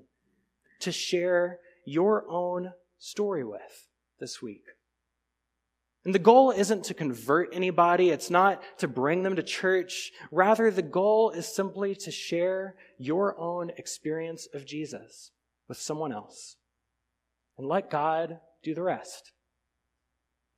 to 0.80 0.92
share 0.92 1.60
your 1.86 2.26
own 2.30 2.74
story 2.98 3.44
with 3.44 3.88
this 4.20 4.42
week. 4.42 4.66
And 6.06 6.14
the 6.14 6.20
goal 6.20 6.52
isn't 6.52 6.84
to 6.86 6.94
convert 6.94 7.54
anybody. 7.54 8.10
It's 8.10 8.30
not 8.30 8.62
to 8.80 8.88
bring 8.90 9.24
them 9.24 9.38
to 9.38 9.44
church. 9.44 10.12
Rather, 10.32 10.70
the 10.70 10.82
goal 10.82 11.32
is 11.32 11.48
simply 11.48 11.96
to 11.96 12.12
share 12.12 12.76
your 12.98 13.40
own 13.40 13.72
experience 13.78 14.48
of 14.54 14.66
Jesus 14.66 15.32
with 15.70 15.78
someone 15.78 16.12
else 16.12 16.58
and 17.58 17.68
let 17.68 17.90
God 17.90 18.40
do 18.64 18.76
the 18.76 18.84
rest. 18.84 19.32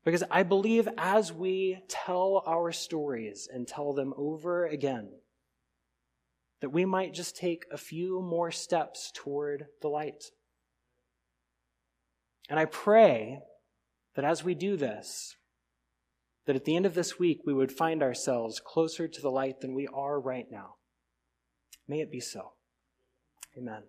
Because 0.04 0.24
I 0.30 0.44
believe 0.44 0.88
as 0.98 1.32
we 1.32 1.80
tell 1.88 2.44
our 2.48 2.72
stories 2.72 3.48
and 3.52 3.68
tell 3.68 3.94
them 3.94 4.14
over 4.18 4.66
again, 4.66 5.10
that 6.62 6.70
we 6.70 6.86
might 6.86 7.14
just 7.14 7.36
take 7.36 7.66
a 7.72 7.78
few 7.78 8.22
more 8.22 8.52
steps 8.52 9.12
toward 9.14 9.66
the 9.82 9.88
light. 9.88 10.24
And 12.50 12.60
I 12.60 12.66
pray 12.66 13.42
that 14.16 14.26
as 14.26 14.44
we 14.44 14.56
do 14.56 14.78
this, 14.78 15.36
that 16.46 16.56
at 16.56 16.66
the 16.66 16.76
end 16.76 16.86
of 16.86 16.94
this 16.94 17.20
week 17.20 17.42
we 17.46 17.54
would 17.54 17.72
find 17.72 18.02
ourselves 18.02 18.62
closer 18.64 19.08
to 19.08 19.22
the 19.22 19.32
light 19.32 19.62
than 19.62 19.76
we 19.76 19.88
are 19.94 20.20
right 20.20 20.46
now. 20.52 20.76
May 21.88 22.02
it 22.02 22.12
be 22.12 22.20
so. 22.20 22.54
Amen. 23.58 23.84